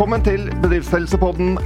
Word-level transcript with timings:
Velkommen 0.00 0.22
til 0.24 0.46
Bedriftshelsepodden. 0.62 1.58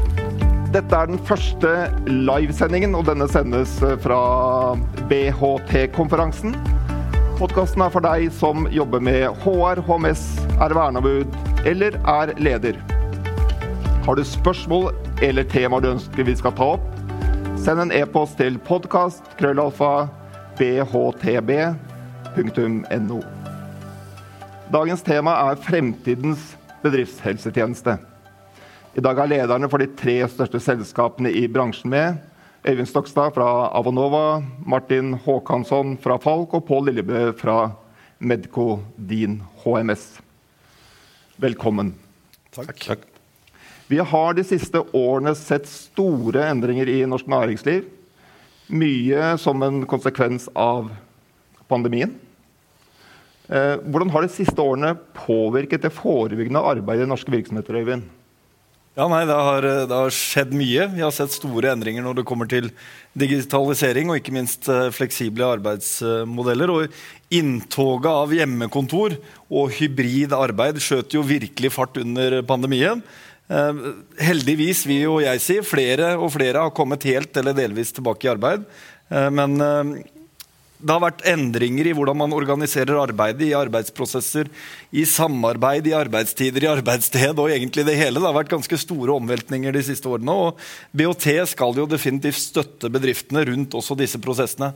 Dette 0.75 0.91
er 0.99 1.07
den 1.07 1.21
første 1.23 1.69
livesendingen, 2.09 2.91
og 2.99 3.07
denne 3.07 3.29
sendes 3.31 3.71
fra 4.03 4.75
BHT-konferansen. 5.07 6.51
Podkasten 7.39 7.85
er 7.87 7.93
for 7.95 8.03
deg 8.03 8.33
som 8.35 8.67
jobber 8.75 8.99
med 9.07 9.31
HR, 9.45 9.79
HMS, 9.87 10.25
er 10.59 10.75
verneombud 10.75 11.31
eller 11.63 11.95
er 12.11 12.35
leder. 12.43 12.75
Har 14.03 14.19
du 14.19 14.25
spørsmål 14.27 14.91
eller 15.23 15.47
temaer 15.53 15.85
du 15.85 15.93
ønsker 15.93 16.27
vi 16.27 16.35
skal 16.41 16.57
ta 16.59 16.67
opp, 16.73 16.89
send 17.55 17.79
en 17.85 17.95
e-post 17.95 18.35
til 18.41 18.59
podkast 18.67 19.23
krøllalfa 19.39 20.09
bhtb.no. 20.59 21.61
Dagens 24.75 25.07
tema 25.07 25.33
er 25.53 25.63
fremtidens 25.69 26.59
bedriftshelsetjeneste. 26.83 27.95
I 28.95 29.03
dag 29.03 29.19
er 29.19 29.27
lederne 29.27 29.67
for 29.67 29.83
de 29.83 29.89
tre 29.99 30.21
største 30.31 30.61
selskapene 30.63 31.33
i 31.35 31.49
bransjen 31.51 31.91
med. 31.91 32.21
Øyvind 32.63 32.87
Stokstad 32.87 33.33
fra 33.35 33.67
Avonova, 33.75 34.39
Martin 34.63 35.17
Håkansson 35.25 35.97
fra 35.99 36.15
Falk 36.23 36.55
og 36.55 36.63
Pål 36.69 36.93
Lillebø 36.93 37.25
fra 37.35 37.73
Medco 38.23 38.85
Din 38.95 39.41
HMS. 39.65 40.07
Velkommen. 41.43 41.91
Takk. 42.55 42.79
Takk. 42.87 43.05
Vi 43.91 43.99
har 43.99 44.39
de 44.39 44.47
siste 44.47 44.87
årene 44.95 45.35
sett 45.35 45.67
store 45.67 46.47
endringer 46.55 46.87
i 46.87 47.01
norsk 47.03 47.27
næringsliv. 47.35 47.91
Mye 48.71 49.35
som 49.43 49.67
en 49.67 49.83
konsekvens 49.91 50.47
av 50.55 50.95
pandemien. 51.67 52.15
Eh, 53.51 53.75
hvordan 53.83 54.15
har 54.15 54.23
de 54.23 54.37
siste 54.39 54.63
årene 54.63 54.95
påvirket 55.27 55.83
det 55.83 55.97
forebyggende 55.99 56.63
arbeidet 56.63 57.09
i 57.09 57.11
norske 57.11 57.35
virksomheter? 57.35 57.83
Øyvind? 57.83 58.14
Ja, 58.95 59.09
nei, 59.11 59.25
det 59.27 59.35
har, 59.35 59.65
det 59.91 59.91
har, 59.91 60.13
skjedd 60.15 60.53
mye. 60.55 60.85
Vi 60.93 61.03
har 61.03 61.11
sett 61.11 61.35
store 61.35 61.73
endringer 61.73 62.05
når 62.05 62.21
det 62.21 62.27
kommer 62.29 62.47
til 62.47 62.69
digitalisering 63.19 64.13
og 64.13 64.21
ikke 64.21 64.35
minst 64.37 64.69
eh, 64.71 64.87
fleksible 64.95 65.49
arbeidsmodeller. 65.57 66.71
Og 66.71 67.35
inntoget 67.35 68.07
av 68.13 68.35
hjemmekontor 68.37 69.17
og 69.51 69.75
hybrid 69.81 70.37
arbeid 70.39 70.79
skjøt 70.79 71.17
jo 71.19 71.25
virkelig 71.27 71.73
fart 71.75 71.99
under 71.99 72.39
pandemien. 72.47 73.03
Eh, 73.51 73.83
heldigvis, 74.31 74.85
vi 74.87 75.01
og 75.11 75.25
jeg 75.27 75.43
sier, 75.43 75.67
flere 75.67 76.15
og 76.15 76.31
flere 76.37 76.63
har 76.63 76.77
kommet 76.77 77.03
helt 77.11 77.35
eller 77.43 77.57
delvis 77.59 77.91
tilbake 77.99 78.29
i 78.29 78.33
arbeid. 78.37 78.63
Eh, 79.11 79.31
men 79.35 79.59
eh, 79.59 79.91
det 80.83 80.93
har 80.93 81.03
vært 81.05 81.23
endringer 81.31 81.87
i 81.89 81.95
hvordan 81.97 82.19
man 82.19 82.35
organiserer 82.37 82.99
arbeidet, 82.99 83.47
i 83.47 83.57
arbeidsprosesser, 83.57 84.51
i 84.93 85.05
samarbeid, 85.09 85.87
i 85.89 85.95
arbeidstider, 85.97 86.67
i 86.67 86.71
arbeidssted 86.73 87.39
og 87.39 87.53
egentlig 87.55 87.87
det 87.87 87.97
hele. 88.01 88.21
Det 88.21 88.29
har 88.29 88.37
vært 88.37 88.53
ganske 88.53 88.79
store 88.83 89.15
omveltninger 89.15 89.73
de 89.75 89.85
siste 89.87 90.11
årene. 90.11 90.35
Og 90.35 90.61
BOT 90.93 91.29
skal 91.49 91.81
jo 91.81 91.89
definitivt 91.89 92.43
støtte 92.43 92.91
bedriftene 92.93 93.47
rundt 93.49 93.77
også 93.79 93.97
disse 93.99 94.21
prosessene. 94.23 94.75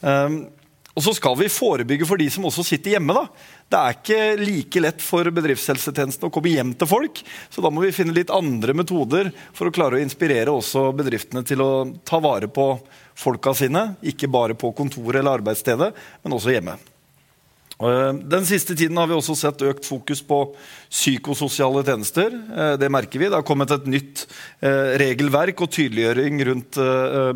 Um, 0.00 0.44
og 0.92 1.04
så 1.04 1.14
skal 1.16 1.36
vi 1.40 1.48
forebygge 1.52 2.06
for 2.08 2.20
de 2.20 2.28
som 2.32 2.44
også 2.48 2.64
sitter 2.66 2.96
hjemme. 2.96 3.16
da. 3.16 3.24
Det 3.72 3.80
er 3.80 3.96
ikke 3.96 4.20
like 4.42 4.82
lett 4.84 5.00
for 5.04 5.30
bedriftshelsetjenesten 5.32 6.28
å 6.28 6.32
komme 6.34 6.52
hjem 6.52 6.74
til 6.76 6.90
folk. 6.90 7.22
Så 7.48 7.64
da 7.64 7.72
må 7.72 7.86
vi 7.86 7.94
finne 7.96 8.12
litt 8.16 8.32
andre 8.34 8.76
metoder 8.76 9.32
for 9.56 9.68
å 9.68 9.74
klare 9.74 9.96
å 9.96 10.04
inspirere 10.04 10.52
også 10.52 10.90
bedriftene 10.96 11.44
til 11.48 11.64
å 11.64 11.72
ta 12.04 12.20
vare 12.20 12.50
på 12.52 12.74
folka 13.16 13.56
sine. 13.56 13.94
Ikke 14.04 14.28
bare 14.28 14.58
på 14.58 14.74
kontoret 14.76 15.22
eller 15.22 15.40
arbeidsstedet, 15.40 15.94
men 16.22 16.36
også 16.36 16.52
hjemme. 16.52 16.76
Eh, 17.82 18.12
den 18.30 18.44
siste 18.46 18.76
tiden 18.78 18.98
har 19.00 19.08
vi 19.10 19.16
også 19.16 19.34
sett 19.38 19.62
økt 19.66 19.86
fokus 19.88 20.22
på 20.22 20.38
psykososiale 20.86 21.82
tjenester. 21.86 22.30
Eh, 22.30 22.74
det 22.78 22.90
merker 22.92 23.18
vi. 23.18 23.26
Det 23.26 23.38
har 23.40 23.46
kommet 23.46 23.72
et 23.74 23.88
nytt 23.90 24.26
eh, 24.62 24.94
regelverk 25.02 25.64
og 25.64 25.72
tydeliggjøring 25.74 26.42
rundt 26.50 26.78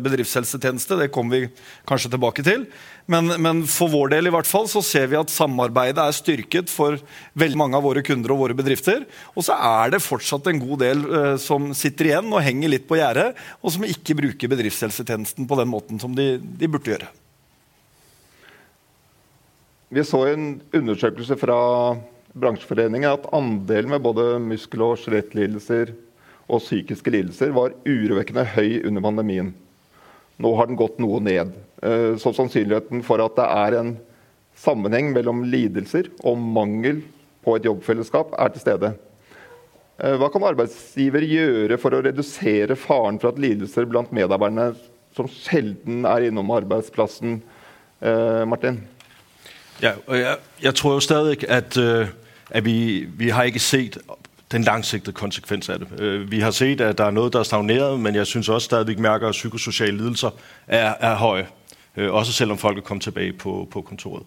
bedriftshelsetjeneste. 0.03 0.99
Det 1.01 1.09
kommer 1.13 1.35
vi 1.35 1.49
kanskje 1.89 2.13
tilbake 2.13 2.45
til. 2.47 2.63
Men, 3.11 3.31
men, 3.39 3.61
for 3.71 3.91
vår 3.91 4.11
del 4.15 4.27
i 4.27 4.33
hvert 4.33 4.47
fall 4.47 4.67
så 4.71 4.81
ser 4.83 5.07
vi 5.11 5.19
at 5.19 5.31
samarbeidet 5.31 6.03
er 6.03 6.15
styrket 6.15 6.71
for 6.71 6.97
veldig 7.39 7.59
mange 7.59 7.79
av 7.79 7.85
våre 7.87 8.03
kunder 8.03 8.33
og 8.35 8.41
våre 8.45 8.57
bedrifter. 8.57 9.05
Og 9.35 9.47
så 9.47 9.55
er 9.55 9.93
det 9.95 10.03
fortsatt 10.03 10.49
en 10.51 10.59
god 10.63 10.83
del 10.83 11.05
som 11.39 11.71
sitter 11.77 12.11
igjen 12.11 12.33
og 12.33 12.43
henger 12.43 12.75
litt 12.75 12.89
på 12.89 12.99
gjerdet, 12.99 13.31
og 13.63 13.71
som 13.75 13.87
ikke 13.87 14.17
bruker 14.19 14.51
bedriftshelsetjenesten 14.51 15.47
på 15.47 15.61
den 15.61 15.71
måten 15.71 16.03
som 16.03 16.15
de, 16.19 16.35
de 16.35 16.67
burde 16.71 16.95
gjøre. 16.95 17.07
Vi 19.89 20.03
så 20.03 20.19
i 20.27 20.33
en 20.35 20.47
undersøkelse 20.75 21.37
fra 21.39 21.57
bransjeforeningen 22.35 23.07
at 23.07 23.27
andelen 23.31 23.93
med 23.93 24.03
både 24.03 24.33
muskel- 24.43 24.83
og 24.83 24.97
skjelettlidelser 24.99 25.93
og 26.47 26.59
psykiske 26.59 27.13
lidelser 27.13 27.53
var 27.55 27.75
urovekkende 27.87 28.43
høy 28.51 28.81
under 28.81 29.05
pandemien. 29.05 29.53
Nå 30.43 30.51
har 30.59 30.67
den 30.67 30.79
gått 30.79 30.99
noe 30.99 31.21
ned. 31.23 31.53
Eh, 31.79 32.17
så 32.19 32.33
sannsynligheten 32.35 32.99
for 33.07 33.23
at 33.23 33.37
det 33.39 33.45
er 33.47 33.77
en 33.79 33.93
sammenheng 34.59 35.13
mellom 35.15 35.45
lidelser 35.47 36.11
og 36.19 36.35
mangel 36.35 36.99
på 37.47 37.55
et 37.55 37.69
jobbfellesskap, 37.69 38.35
er 38.35 38.51
til 38.51 38.65
stede. 38.65 38.91
Eh, 40.03 40.19
hva 40.19 40.27
kan 40.33 40.49
arbeidsgiver 40.51 41.23
gjøre 41.23 41.79
for 41.79 41.95
å 41.95 42.03
redusere 42.03 42.75
faren 42.75 43.23
for 43.23 43.31
at 43.31 43.39
lidelser 43.39 43.87
blant 43.87 44.11
medarbeiderne 44.11 44.75
som 45.15 45.31
sjelden 45.31 46.03
er 46.03 46.27
innom 46.27 46.51
arbeidsplassen? 46.59 47.39
Eh, 48.03 48.43
Martin? 48.51 48.83
Ja, 49.81 49.91
og 50.07 50.19
jeg, 50.19 50.37
jeg 50.63 50.75
tror 50.75 50.93
jo 50.93 50.99
stadig 50.99 51.49
at, 51.49 51.77
øh, 51.77 52.07
at 52.49 52.65
vi, 52.65 53.07
vi 53.17 53.29
har 53.29 53.43
ikke 53.43 53.59
sett 53.59 53.97
den 54.51 54.63
langsigtede 54.63 55.13
konsekvens 55.13 55.69
av 55.69 55.79
det. 55.79 55.87
Øh, 55.99 56.31
vi 56.31 56.39
har 56.39 56.51
sett 56.51 56.81
at 56.81 56.97
det 56.97 57.05
er 57.05 57.11
noe 57.11 57.29
der 57.29 57.39
er 57.39 57.43
stagneret, 57.43 57.99
men 57.99 58.15
jeg 58.15 58.27
syns 58.27 58.49
også 58.49 58.65
stadig 58.65 58.99
merker 59.01 59.27
at 59.27 59.31
psykososiale 59.31 59.97
lidelser 59.97 60.29
er, 60.67 60.93
er 60.99 61.15
høye. 61.15 61.45
Øh, 61.97 62.13
også 62.13 62.33
selv 62.33 62.51
om 62.51 62.57
folk 62.57 62.77
er 62.77 62.81
kommet 62.81 63.03
tilbake 63.03 63.33
på, 63.33 63.67
på 63.71 63.81
kontoret. 63.81 64.23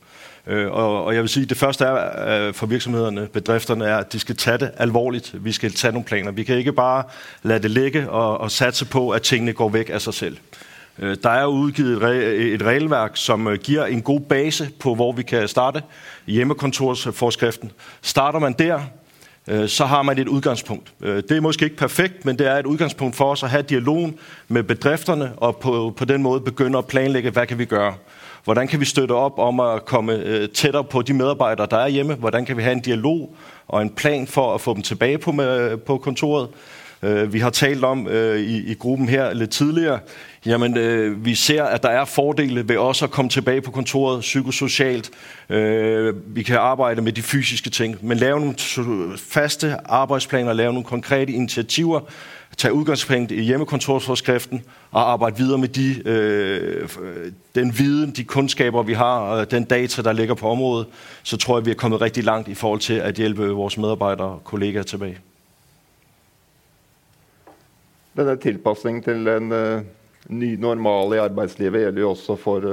Og, 0.47 1.05
og, 1.05 1.15
jeg 1.15 1.22
vil 1.22 1.28
si 1.28 1.44
Det 1.44 1.56
første 1.56 1.84
er 1.84 2.53
for 2.53 2.66
virksomhederne, 2.66 3.28
bedrifterne, 3.28 3.84
er 3.84 3.97
at 3.97 4.12
de 4.12 4.19
skal 4.19 4.37
ta 4.37 4.56
det 4.56 4.71
alvorlig. 4.77 5.22
Vi 5.34 5.53
skal 5.53 5.72
ta 5.72 5.91
noen 5.91 6.05
planer. 6.05 6.31
Vi 6.31 6.44
kan 6.44 6.56
ikke 6.56 6.72
bare 6.72 7.05
la 7.43 7.59
det 7.59 7.71
ligge 7.71 8.10
og, 8.10 8.41
og 8.41 8.50
satse 8.50 8.84
på 8.84 9.10
at 9.10 9.22
tingene 9.22 9.53
går 9.53 9.69
vekk 9.69 9.91
av 9.91 10.00
seg 10.00 10.15
selv. 10.15 10.39
Øh, 11.03 11.16
der 11.22 11.31
er 11.31 11.47
udgivet 11.47 12.03
et 12.55 12.62
regelverk, 12.62 13.11
som 13.15 13.49
øh, 13.49 13.59
giver 13.59 13.87
en 13.87 14.03
god 14.03 14.21
base 14.21 14.69
på, 14.81 14.94
hvor 14.94 15.12
vi 15.12 15.22
kan 15.22 15.49
starte. 15.49 15.83
Hjemmekontorsforskriften. 16.27 17.72
Starter 18.03 18.38
man 18.38 18.53
der, 18.53 18.81
øh, 19.49 19.69
så 19.69 19.84
har 19.84 20.03
man 20.03 20.19
et 20.19 20.28
udgangspunkt. 20.28 20.93
Det 21.00 21.33
er 21.33 21.41
måske 21.41 21.65
ikke 21.65 21.77
perfekt, 21.77 22.25
men 22.25 22.39
det 22.39 22.47
er 22.47 22.56
et 22.56 22.66
udgangspunkt 22.66 23.16
for 23.16 23.25
os 23.25 23.43
at 23.43 23.50
have 23.50 23.62
dialogen 23.62 24.19
med 24.49 24.62
bedrifterne, 24.62 25.33
og 25.37 25.56
på, 25.56 25.94
på 25.97 26.05
den 26.05 26.22
måde 26.22 26.41
begynde 26.41 26.78
at 26.78 26.87
planlægge, 26.87 27.31
hvad 27.31 27.47
kan 27.47 27.59
vi 27.59 27.65
gøre. 27.65 27.94
Hvordan 28.44 28.69
kan 28.69 28.81
vi 28.81 28.84
støtte 28.84 29.12
op 29.12 29.39
om 29.39 29.60
at 29.60 29.84
komme 29.84 30.47
tættere 30.47 30.84
på 30.84 31.03
de 31.03 31.15
medarbejdere, 31.15 31.66
der 31.71 31.77
er 31.77 31.89
hjemme? 31.89 32.15
Hvordan 32.15 32.47
kan 32.47 32.56
vi 32.56 32.62
have 32.62 32.72
en 32.72 32.81
dialog 32.81 33.34
og 33.69 33.83
en 33.83 33.91
plan 33.91 34.27
for 34.27 34.55
at 34.55 34.60
få 34.60 34.75
dem 34.75 34.83
tilbage 34.83 35.19
på 35.87 35.99
kontoret? 36.03 36.49
Vi 37.28 37.39
har 37.39 37.50
talt 37.50 37.84
om 37.84 38.09
i, 38.37 38.71
i 38.71 38.75
gruppen 38.75 39.09
her 39.09 39.33
lidt 39.33 39.50
tidligere, 39.50 39.99
Jamen, 40.47 40.77
øh, 40.77 41.25
vi 41.25 41.34
ser 41.34 41.65
at 41.65 41.83
der 41.83 41.89
er 41.89 42.05
fordele 42.05 42.69
ved 42.69 42.77
også 42.77 43.05
at 43.05 43.11
komme 43.11 43.28
tilbake 43.28 43.61
på 43.61 43.71
kontoret 43.71 44.21
psykosocialt. 44.21 45.11
Øh, 45.49 46.37
vi 46.37 46.43
kan 46.43 46.56
arbeide 46.56 47.03
med 47.03 47.12
de 47.12 47.23
fysiske 47.23 47.71
ting, 47.71 47.97
men 48.01 48.19
lave 48.19 48.41
nogle 48.41 48.55
faste 49.19 49.77
arbejdsplaner, 49.84 50.53
lave 50.53 50.73
nogle 50.73 50.84
konkrete 50.84 51.33
initiativer, 51.33 52.01
tage 52.56 52.75
udgangspunkt 52.75 53.33
i 53.33 53.41
hjemmekontorsforskriften 53.41 54.62
og 54.91 55.12
arbejde 55.12 55.37
videre 55.37 55.59
med 55.59 55.69
de, 55.69 56.09
øh, 56.09 56.89
den 57.55 57.78
viden, 57.78 58.11
de 58.11 58.25
kundskaber, 58.25 58.83
vi 58.83 58.93
har, 58.93 59.19
og 59.19 59.51
den 59.51 59.65
data, 59.65 60.03
der 60.03 60.12
ligger 60.12 60.34
på 60.34 60.49
området, 60.49 60.87
så 61.22 61.37
tror 61.37 61.59
jeg, 61.59 61.67
vi 61.67 61.71
er 61.71 61.75
kommet 61.75 62.01
rigtig 62.01 62.25
langt 62.25 62.49
i 62.49 62.55
forhold 62.55 62.81
til 62.81 62.95
at 62.95 63.15
hjælpe 63.15 63.49
vores 63.49 63.78
medarbejdere 63.78 64.27
og 64.27 64.45
kollegaer 64.45 64.83
tilbage. 64.83 65.19
Denne 68.16 68.36
tilpasning 68.36 69.04
til 69.04 69.28
en 69.28 69.53
uh 69.53 69.99
ny 70.28 70.57
normal 70.61 71.15
i 71.17 71.22
arbeidslivet 71.22 71.87
gjelder 71.87 72.05
jo 72.05 72.11
også 72.13 72.37
for 72.41 72.67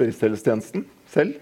bedriftshelsetjenesten 0.00 0.84
selv. 1.10 1.38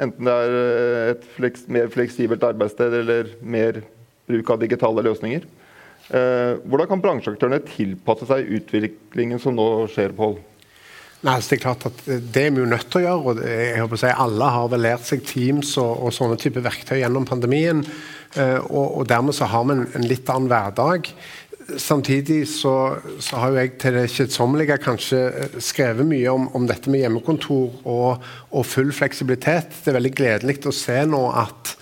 Enten 0.00 0.28
det 0.28 0.34
er 0.34 0.52
uh, 0.54 1.06
et 1.14 1.24
fleks, 1.36 1.64
mer 1.72 1.90
fleksibelt 1.92 2.44
arbeidssted 2.46 2.94
eller 3.02 3.32
mer 3.42 3.82
bruk 4.30 4.52
av 4.54 4.60
digitale 4.62 5.04
løsninger. 5.06 5.48
Uh, 6.10 6.58
hvordan 6.66 6.88
kan 6.90 7.02
bransjeaktørene 7.02 7.60
tilpasse 7.66 8.28
seg 8.30 8.54
utviklingen 8.60 9.42
som 9.42 9.58
nå 9.58 9.66
skjer, 9.90 10.14
Pål? 10.16 10.38
Nei, 11.20 11.34
altså 11.34 11.52
det 11.52 11.56
er 11.58 11.64
klart 11.66 11.82
at 11.90 11.98
det 12.08 12.42
er 12.46 12.54
vi 12.54 12.62
jo 12.62 12.70
nødt 12.70 12.86
til 12.88 13.02
å 13.02 13.04
gjøre. 13.04 13.32
og 13.34 13.42
jeg 13.44 13.82
håper 13.82 13.98
å 13.98 14.00
si 14.00 14.12
Alle 14.24 14.46
har 14.54 14.70
vel 14.72 14.82
lært 14.86 15.04
seg 15.04 15.26
Teams 15.28 15.74
og, 15.82 16.06
og 16.06 16.14
sånne 16.16 16.38
typer 16.40 16.64
verktøy 16.64 16.94
gjennom 17.02 17.26
pandemien. 17.28 17.82
og, 18.70 18.86
og 18.86 19.04
Dermed 19.10 19.36
så 19.36 19.50
har 19.52 19.66
vi 19.68 19.74
en, 19.74 19.84
en 19.98 20.06
litt 20.08 20.32
annen 20.32 20.48
hverdag 20.48 21.10
samtidig 21.78 22.42
så, 22.48 22.74
så, 23.22 23.36
har 23.36 23.52
jo 23.52 23.60
jeg 23.60 23.72
til 23.82 23.96
det 23.98 24.06
kjedsommelige 24.10 24.78
kanskje 24.82 25.20
eh, 25.28 25.56
skrevet 25.62 26.08
mye 26.08 26.32
om, 26.32 26.48
om 26.56 26.66
dette 26.68 26.90
med 26.92 27.04
hjemmekontor 27.04 27.80
og, 27.84 28.26
og, 28.50 28.66
full 28.66 28.92
fleksibilitet. 28.96 29.80
Det 29.84 29.92
er 29.92 29.98
veldig 30.00 30.14
gledelig 30.18 30.60
å 30.66 30.74
se 30.74 31.02
nå 31.10 31.24
at 31.30 31.76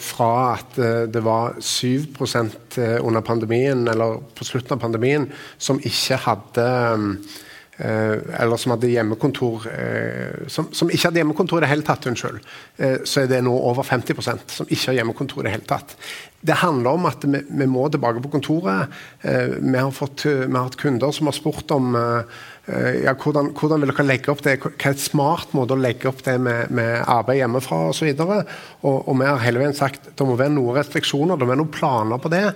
fra 0.00 0.54
at 0.54 0.78
det 1.12 1.20
var 1.20 1.58
7% 1.60 2.78
under 3.04 3.20
pandemien, 3.20 3.82
eller 3.92 4.22
på 4.32 4.46
slutten 4.48 4.72
av 4.72 4.80
pandemien, 4.80 5.26
som 5.60 5.76
ikke 5.84 6.16
hadde 6.24 6.64
Eh, 6.64 7.49
eller 7.80 8.60
som 8.60 8.74
hadde 8.74 8.90
hjemmekontor 8.92 9.66
eh, 9.70 10.48
som, 10.52 10.68
som, 10.76 10.90
ikke 10.90 11.08
hadde 11.08 11.22
hjemmekontor 11.22 11.60
i 11.60 11.64
det 11.64 11.70
hele 11.70 11.86
tatt, 11.86 12.08
unnskyld, 12.10 12.40
eh, 12.76 12.98
så 13.08 13.22
er 13.22 13.30
det 13.30 13.40
nå 13.46 13.54
over 13.54 13.86
50% 13.86 14.56
som 14.58 14.68
ikke 14.68 14.90
har 14.90 15.00
hjemmekontor 15.00 15.42
i 15.42 15.48
det 15.48 15.54
hele 15.54 15.68
tatt. 15.70 15.96
Det 16.40 16.58
handler 16.60 16.96
om 16.96 17.08
at 17.08 17.24
vi, 17.24 17.40
vi 17.48 17.68
må 17.68 17.86
tilbake 17.92 18.22
på 18.24 18.30
kontoret. 18.32 18.92
Vi 19.20 19.74
har, 19.76 19.90
fått, 19.92 20.24
vi 20.24 20.46
har, 20.46 20.70
hatt 20.70 20.78
kunder 20.80 21.12
som 21.12 21.28
har 21.28 21.36
spurt 21.36 21.68
om 21.76 21.90
ja, 21.92 23.12
hvordan, 23.12 23.50
hvordan, 23.52 23.82
vil 23.82 23.92
dere 23.92 24.06
legge 24.06 24.32
opp 24.32 24.40
det, 24.46 24.54
hva 24.62 24.70
er 24.72 24.94
et 24.94 25.02
smart 25.02 25.52
måte 25.52 25.76
å 25.76 25.80
legge 25.80 26.08
opp 26.08 26.22
det 26.24 26.38
med, 26.40 26.72
med 26.72 27.02
arbeid 27.04 27.42
hjemmefra 27.42 27.82
osv. 27.90 28.08
Og, 28.24 28.32
og, 28.80 28.96
og 28.96 29.20
vi 29.20 29.28
har 29.28 29.44
hele 29.44 29.60
veien 29.60 29.76
sagt 29.76 30.14
det 30.14 30.28
må 30.30 30.38
være 30.40 30.54
noen 30.56 30.80
restriksjoner, 30.80 31.36
det 31.36 31.44
må 31.44 31.52
være 31.52 31.60
noen 31.60 31.76
planer 31.76 32.24
på 32.24 32.32
det. 32.32 32.46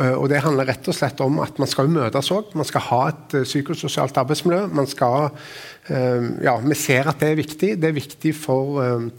Eh, 0.00 0.16
og 0.16 0.28
Det 0.32 0.40
handler 0.40 0.68
rett 0.70 0.88
og 0.88 0.96
slett 0.96 1.20
om 1.24 1.40
at 1.44 1.58
man 1.60 1.70
skal 1.70 1.90
møtes 1.92 2.32
òg. 2.32 2.54
Man 2.56 2.68
skal 2.68 2.86
ha 2.88 3.00
et 3.12 3.36
eh, 3.36 3.46
psykososialt 3.48 4.20
arbeidsmiljø. 4.22 4.66
Man 4.72 4.88
skal, 4.90 5.30
eh, 5.88 6.28
ja, 6.46 6.56
Vi 6.64 6.74
ser 6.74 7.08
at 7.08 7.20
det 7.20 7.30
er 7.30 7.40
viktig. 7.42 7.76
Det 7.80 7.88
er 7.88 7.96
viktig 7.96 8.34
for, 8.34 9.10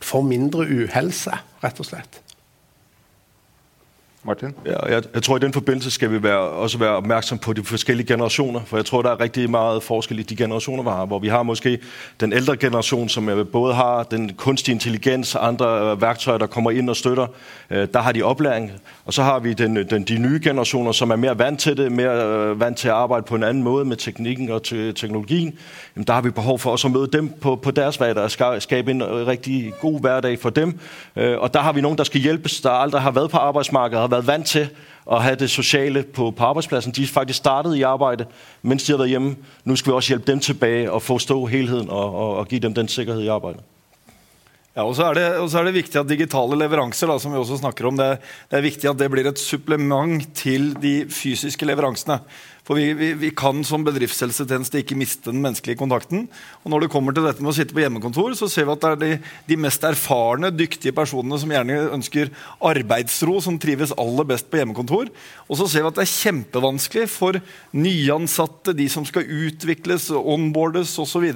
for 0.00 0.22
mindre 0.22 0.66
uhelse, 0.66 1.34
rett 1.62 1.80
og 1.80 1.86
slett. 1.86 2.25
Martin? 4.26 4.54
Ja, 4.66 4.86
jeg, 4.94 5.02
jeg 5.14 5.22
tror 5.22 5.36
i 5.36 5.40
den 5.40 5.52
forbindelse 5.52 5.90
skal 5.90 6.10
vi 6.10 6.22
være, 6.22 6.38
også 6.38 6.78
være 6.78 6.90
opmærksom 6.90 7.38
på 7.38 7.52
de 7.52 7.64
forskellige 7.64 8.06
generationer. 8.06 8.60
For 8.66 8.76
jeg 8.76 8.84
tror 8.84 9.02
der 9.02 9.10
er 9.10 9.20
rigtig 9.20 9.50
meget 9.50 9.82
forskel 9.82 10.18
i 10.18 10.22
de 10.22 10.36
generationer, 10.36 10.82
vi 10.82 10.88
har. 10.88 11.06
Hvor 11.06 11.18
vi 11.18 11.28
har 11.28 11.42
måske 11.42 11.78
den 12.20 12.32
ældre 12.32 12.56
generation, 12.56 13.08
som 13.08 13.48
både 13.52 13.74
har 13.74 14.02
den 14.02 14.32
kunstige 14.34 14.72
intelligens 14.72 15.34
og 15.34 15.46
andre 15.46 15.90
øh, 15.90 16.02
værktøjer, 16.02 16.38
der 16.38 16.46
kommer 16.46 16.70
ind 16.70 16.90
og 16.90 16.96
støtter. 16.96 17.26
Øh, 17.70 17.88
der 17.94 18.00
har 18.00 18.12
de 18.12 18.22
oplæring. 18.22 18.72
Og 19.04 19.12
så 19.12 19.22
har 19.22 19.38
vi 19.38 19.52
den, 19.52 19.76
den, 19.76 20.02
de 20.02 20.18
nye 20.18 20.40
generationer, 20.44 20.92
som 20.92 21.10
er 21.10 21.16
mere 21.16 21.38
vant 21.38 21.60
til 21.60 21.76
det, 21.76 21.92
mere 21.92 22.24
øh, 22.24 22.60
vant 22.60 22.78
til 22.78 22.88
at 22.88 22.94
arbejde 22.94 23.22
på 23.22 23.34
en 23.34 23.42
anden 23.42 23.62
måde 23.62 23.84
med 23.84 23.96
teknikken 23.96 24.50
og 24.50 24.62
te 24.62 24.92
teknologien. 24.92 25.58
Jamen, 25.96 26.06
der 26.06 26.12
har 26.12 26.20
vi 26.20 26.30
behov 26.30 26.58
for 26.58 26.70
også 26.70 26.88
at 26.88 26.92
møde 26.92 27.08
dem 27.12 27.28
på, 27.40 27.56
på 27.56 27.70
deres 27.70 27.96
hverdag 27.96 28.22
og 28.40 28.62
skabe 28.62 28.90
en 28.90 29.02
rigtig 29.26 29.72
god 29.80 30.00
hverdag 30.00 30.38
for 30.38 30.50
dem. 30.50 30.78
Og 31.16 31.54
der 31.54 31.60
har 31.60 31.72
vi 31.72 31.80
nogen, 31.80 31.98
der 31.98 32.04
skal 32.04 32.20
hjælpes, 32.20 32.60
der 32.60 32.70
aldrig 32.70 33.02
har 33.02 33.10
været 33.10 33.30
på 33.30 33.36
arbejdsmarkedet, 33.36 34.00
har 34.00 34.08
været 34.08 34.15
vant 34.20 34.46
til 34.46 34.68
at 35.12 35.22
have 35.22 35.36
det 35.36 35.50
sociale 35.50 36.02
på, 36.02 36.30
på 36.30 36.44
arbejdspladsen. 36.44 36.92
De 36.92 37.02
er 37.02 37.06
faktisk 37.06 37.36
startet 37.36 37.76
i 37.76 37.82
arbejde, 37.82 38.26
mens 38.62 38.84
de 38.84 38.92
har 38.92 38.96
været 38.96 39.08
hjemme. 39.08 39.36
Nu 39.64 39.76
skal 39.76 39.92
vi 39.92 39.94
også 39.94 40.08
hjælpe 40.08 40.32
dem 40.32 40.40
tilbage 40.40 40.92
og 40.92 41.02
forstå 41.02 41.46
helheden 41.46 41.90
og, 41.90 42.14
og, 42.14 42.36
og 42.36 42.48
give 42.48 42.60
dem 42.60 42.74
den 42.74 42.88
sikkerhed 42.88 43.22
i 43.22 43.28
arbejdet. 43.28 43.60
Ja, 44.76 44.84
og 44.84 44.92
så, 44.92 45.04
er 45.08 45.14
det, 45.16 45.40
og 45.40 45.48
så 45.48 45.58
er 45.58 45.64
det 45.64 45.74
viktig 45.74 46.00
at 46.00 46.08
digitale 46.08 46.58
leveranser 46.60 47.08
da, 47.08 47.14
som 47.18 47.32
vi 47.32 47.38
også 47.40 47.56
snakker 47.56 47.86
om, 47.88 47.96
det, 47.96 48.18
det 48.50 48.58
er 48.58 48.60
viktig 48.60 48.90
at 48.90 48.98
det 49.00 49.08
blir 49.08 49.24
et 49.30 49.38
supplement 49.40 50.26
til 50.36 50.74
de 50.82 51.06
fysiske 51.08 51.64
leveransene. 51.64 52.18
For 52.66 52.74
vi, 52.74 52.88
vi, 52.98 53.12
vi, 53.14 53.28
kan 53.30 53.60
som 53.62 53.84
bedriftshelsetjeneste 53.86 54.80
ikke 54.82 54.96
miste 54.98 55.30
den 55.30 55.38
menneskelige 55.44 55.78
kontakten. 55.78 56.24
Og 56.64 56.72
når 56.72 56.82
det 56.82 56.90
kommer 56.90 57.14
til 57.14 57.22
dette 57.22 57.44
med 57.44 57.52
å 57.52 57.54
sitte 57.54 57.76
på 57.76 57.84
hjemmekontor, 57.84 58.34
så 58.34 58.48
ser 58.50 58.66
vi 58.66 58.74
at 58.74 58.82
det 58.82 58.90
er 58.90 58.98
de, 59.02 59.10
de 59.46 59.58
mest 59.62 59.86
erfarne, 59.86 60.50
dyktige 60.50 60.94
personene 60.96 61.38
som 61.38 61.52
gjerne 61.54 61.76
ønsker 61.94 62.32
arbeidsro, 62.58 63.36
som 63.44 63.60
trives 63.62 63.94
aller 63.94 64.26
best 64.26 64.50
på 64.50 64.58
hjemmekontor. 64.58 65.12
Og 65.46 65.60
så 65.60 65.68
ser 65.70 65.84
vi 65.84 65.92
at 65.92 66.00
det 66.00 66.06
er 66.08 66.10
kjempevanskelig 66.10 67.06
for 67.12 67.38
nyansatte, 67.70 68.74
de 68.74 68.88
som 68.90 69.06
skal 69.06 69.30
utvikles, 69.30 70.08
onboardes 70.10 70.96
osv. 71.04 71.28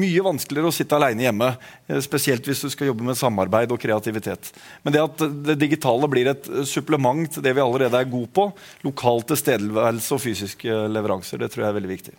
Mye 0.00 0.24
vanskeligere 0.24 0.72
å 0.72 0.78
sitte 0.78 0.96
alene 0.96 1.26
hjemme. 1.26 1.50
Eh, 1.90 2.00
spesielt 2.04 2.48
hvis 2.48 2.64
du 2.64 2.70
skal 2.72 2.88
jobbe 2.88 3.04
med 3.04 3.20
samarbeid 3.20 3.76
og 3.76 3.84
kreativitet. 3.84 4.48
Men 4.80 4.96
det 4.96 5.04
at 5.04 5.28
det 5.50 5.60
digitale 5.60 6.08
blir 6.08 6.32
et 6.32 6.48
supplement 6.72 7.28
til 7.28 7.44
det 7.44 7.52
vi 7.52 7.66
allerede 7.68 8.00
er 8.00 8.08
gode 8.08 8.32
på, 8.32 8.48
lokal 8.88 9.20
tilstedeværelse 9.28 10.16
og 10.16 10.24
fysisk 10.24 10.53
fysiske 10.54 10.88
leveranser. 10.88 11.38
Det 11.38 11.50
tror 11.50 11.64
jeg 11.64 11.70
er 11.70 11.80
veldig 11.80 11.90
viktig. 11.90 12.14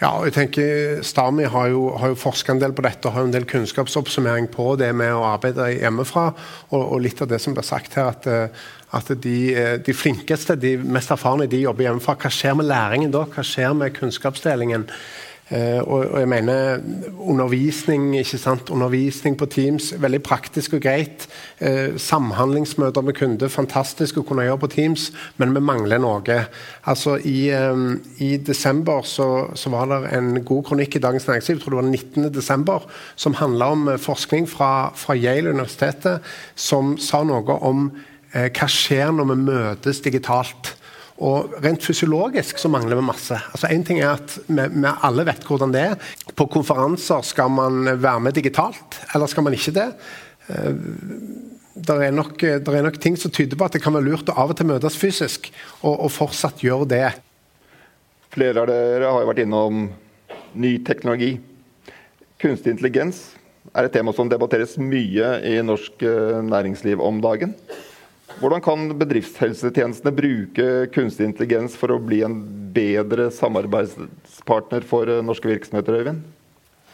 Ja, 0.00 0.16
og 0.16 0.24
jeg 0.24 0.32
tenker 0.32 1.02
Stami 1.04 1.44
har 1.44 1.68
jo, 1.68 1.92
jo 1.92 2.14
forska 2.16 2.52
en 2.52 2.60
del 2.60 2.72
på 2.72 2.82
dette 2.82 3.06
og 3.06 3.14
har 3.14 3.26
en 3.26 3.32
del 3.34 3.44
kunnskapsoppsummering 3.44 4.48
på 4.48 4.76
det 4.80 4.94
med 4.94 5.12
å 5.12 5.26
arbeide 5.28 5.74
hjemmefra. 5.74 6.32
Og, 6.70 6.80
og 6.80 7.00
litt 7.04 7.20
av 7.20 7.28
det 7.28 7.38
som 7.38 7.52
blir 7.52 7.66
sagt 7.66 7.98
her, 7.98 8.08
at, 8.08 8.26
at 8.96 9.12
de, 9.20 9.78
de, 9.84 9.92
flinkeste, 9.92 10.56
de 10.56 10.78
mest 10.80 11.12
erfarne, 11.12 11.46
de 11.46 11.60
jobber 11.60 11.84
hjemmefra. 11.84 12.16
Hva 12.16 12.30
skjer 12.32 12.56
med 12.56 12.70
læringen 12.70 13.12
da? 13.12 13.26
Hva 13.28 13.44
skjer 13.44 13.76
med 13.76 13.92
kunnskapsdelingen? 13.98 14.88
Uh, 15.50 15.82
og, 15.82 16.20
jeg 16.20 16.28
mener 16.30 16.78
undervisning? 17.18 18.14
Undervisning 18.70 19.36
på 19.38 19.46
Teams, 19.50 19.88
veldig 19.98 20.22
praktisk 20.22 20.76
og 20.78 20.84
greit. 20.84 21.26
Uh, 21.58 21.98
samhandlingsmøter 21.98 23.02
med 23.02 23.16
kunder, 23.18 23.50
fantastisk 23.50 24.20
å 24.20 24.24
kunne 24.28 24.46
gjøre 24.46 24.60
på 24.62 24.70
Teams, 24.76 25.08
men 25.42 25.54
vi 25.56 25.64
mangler 25.64 25.98
noe. 25.98 26.38
Altså 26.86 27.16
I, 27.26 27.50
um, 27.50 27.98
i 28.22 28.36
desember 28.36 29.02
så, 29.02 29.28
så, 29.58 29.74
var 29.74 29.90
det 29.90 30.14
en 30.14 30.44
god 30.44 30.64
kronikk 30.70 30.96
i 30.96 31.02
Dagens 31.02 31.26
Næringsliv, 31.26 31.58
jeg 31.58 31.64
tror 31.64 31.74
det 31.74 31.82
var 31.82 31.90
19. 31.90 32.32
desember, 32.34 32.86
som 33.16 33.34
handla 33.42 33.72
om 33.74 33.94
forskning 33.98 34.46
fra, 34.48 34.92
fra 34.94 35.18
Yale-universitetet, 35.18 36.22
som 36.54 36.94
sa 36.98 37.24
noe 37.26 37.58
om 37.58 37.88
hva 38.30 38.66
skjer 38.70 39.10
når 39.10 39.26
vi 39.32 39.42
møtes 39.48 39.98
digitalt. 40.04 40.76
Og 41.20 41.52
Rent 41.60 41.84
fysiologisk 41.84 42.58
så 42.60 42.70
mangler 42.72 42.96
vi 42.96 43.04
masse. 43.04 43.36
Altså 43.52 43.68
en 43.68 43.84
ting 43.84 44.00
er 44.00 44.14
at 44.14 44.38
vi, 44.46 44.56
vi, 44.56 44.88
alle 44.88 45.26
vet 45.28 45.44
hvordan 45.44 45.74
det 45.74 45.84
er. 45.90 46.10
På 46.36 46.48
konferanser 46.48 47.24
skal 47.28 47.52
man 47.52 47.84
være 48.00 48.24
med 48.24 48.36
digitalt, 48.38 49.00
eller 49.14 49.28
skal 49.28 49.44
man 49.44 49.56
ikke 49.56 49.74
det? 49.76 49.88
Eh, 50.48 50.70
det 51.80 51.96
er, 51.96 52.12
nok, 52.12 52.40
det 52.40 52.68
er 52.68 52.84
nok 52.84 52.98
ting 53.00 53.16
som 53.20 53.32
tyder 53.32 53.56
på 53.56 53.66
at 53.68 53.76
det 53.76 53.82
kan 53.84 53.94
være 53.94 54.08
lurt 54.08 54.32
å 54.32 54.36
av 54.42 54.52
og 54.52 54.58
til 54.58 54.68
møtes 54.68 54.96
fysisk, 55.00 55.48
og, 55.80 55.94
og 55.94 56.10
fortsatt 56.12 56.64
gjøre 56.64 56.88
det. 56.90 57.04
Flere 58.30 58.62
av 58.62 58.68
dere 58.70 59.10
har 59.10 59.22
jo 59.22 59.28
vært 59.30 59.44
innom 59.44 59.84
ny 60.60 60.72
teknologi. 60.86 61.34
Kunstig 62.40 62.74
intelligens 62.74 63.22
er 63.76 63.86
et 63.86 63.94
tema 63.94 64.12
som 64.16 64.28
debatteres 64.30 64.76
mye 64.80 65.36
i 65.46 65.56
norsk 65.64 66.04
eh, 66.06 66.40
næringsliv 66.48 67.02
om 67.04 67.20
dagen. 67.22 67.54
Hvordan 68.40 68.62
kan 68.64 68.88
bedriftshelsetjenestene 68.96 70.12
bruke 70.16 70.66
kunstig 70.94 71.26
intelligens 71.28 71.74
for 71.76 71.92
å 71.92 72.00
bli 72.00 72.22
en 72.24 72.38
bedre 72.72 73.28
samarbeidspartner 73.36 74.86
for 74.88 75.10
eh, 75.12 75.20
norske 75.24 75.50
virksomheter? 75.50 75.98
Øyvind? 76.00 76.22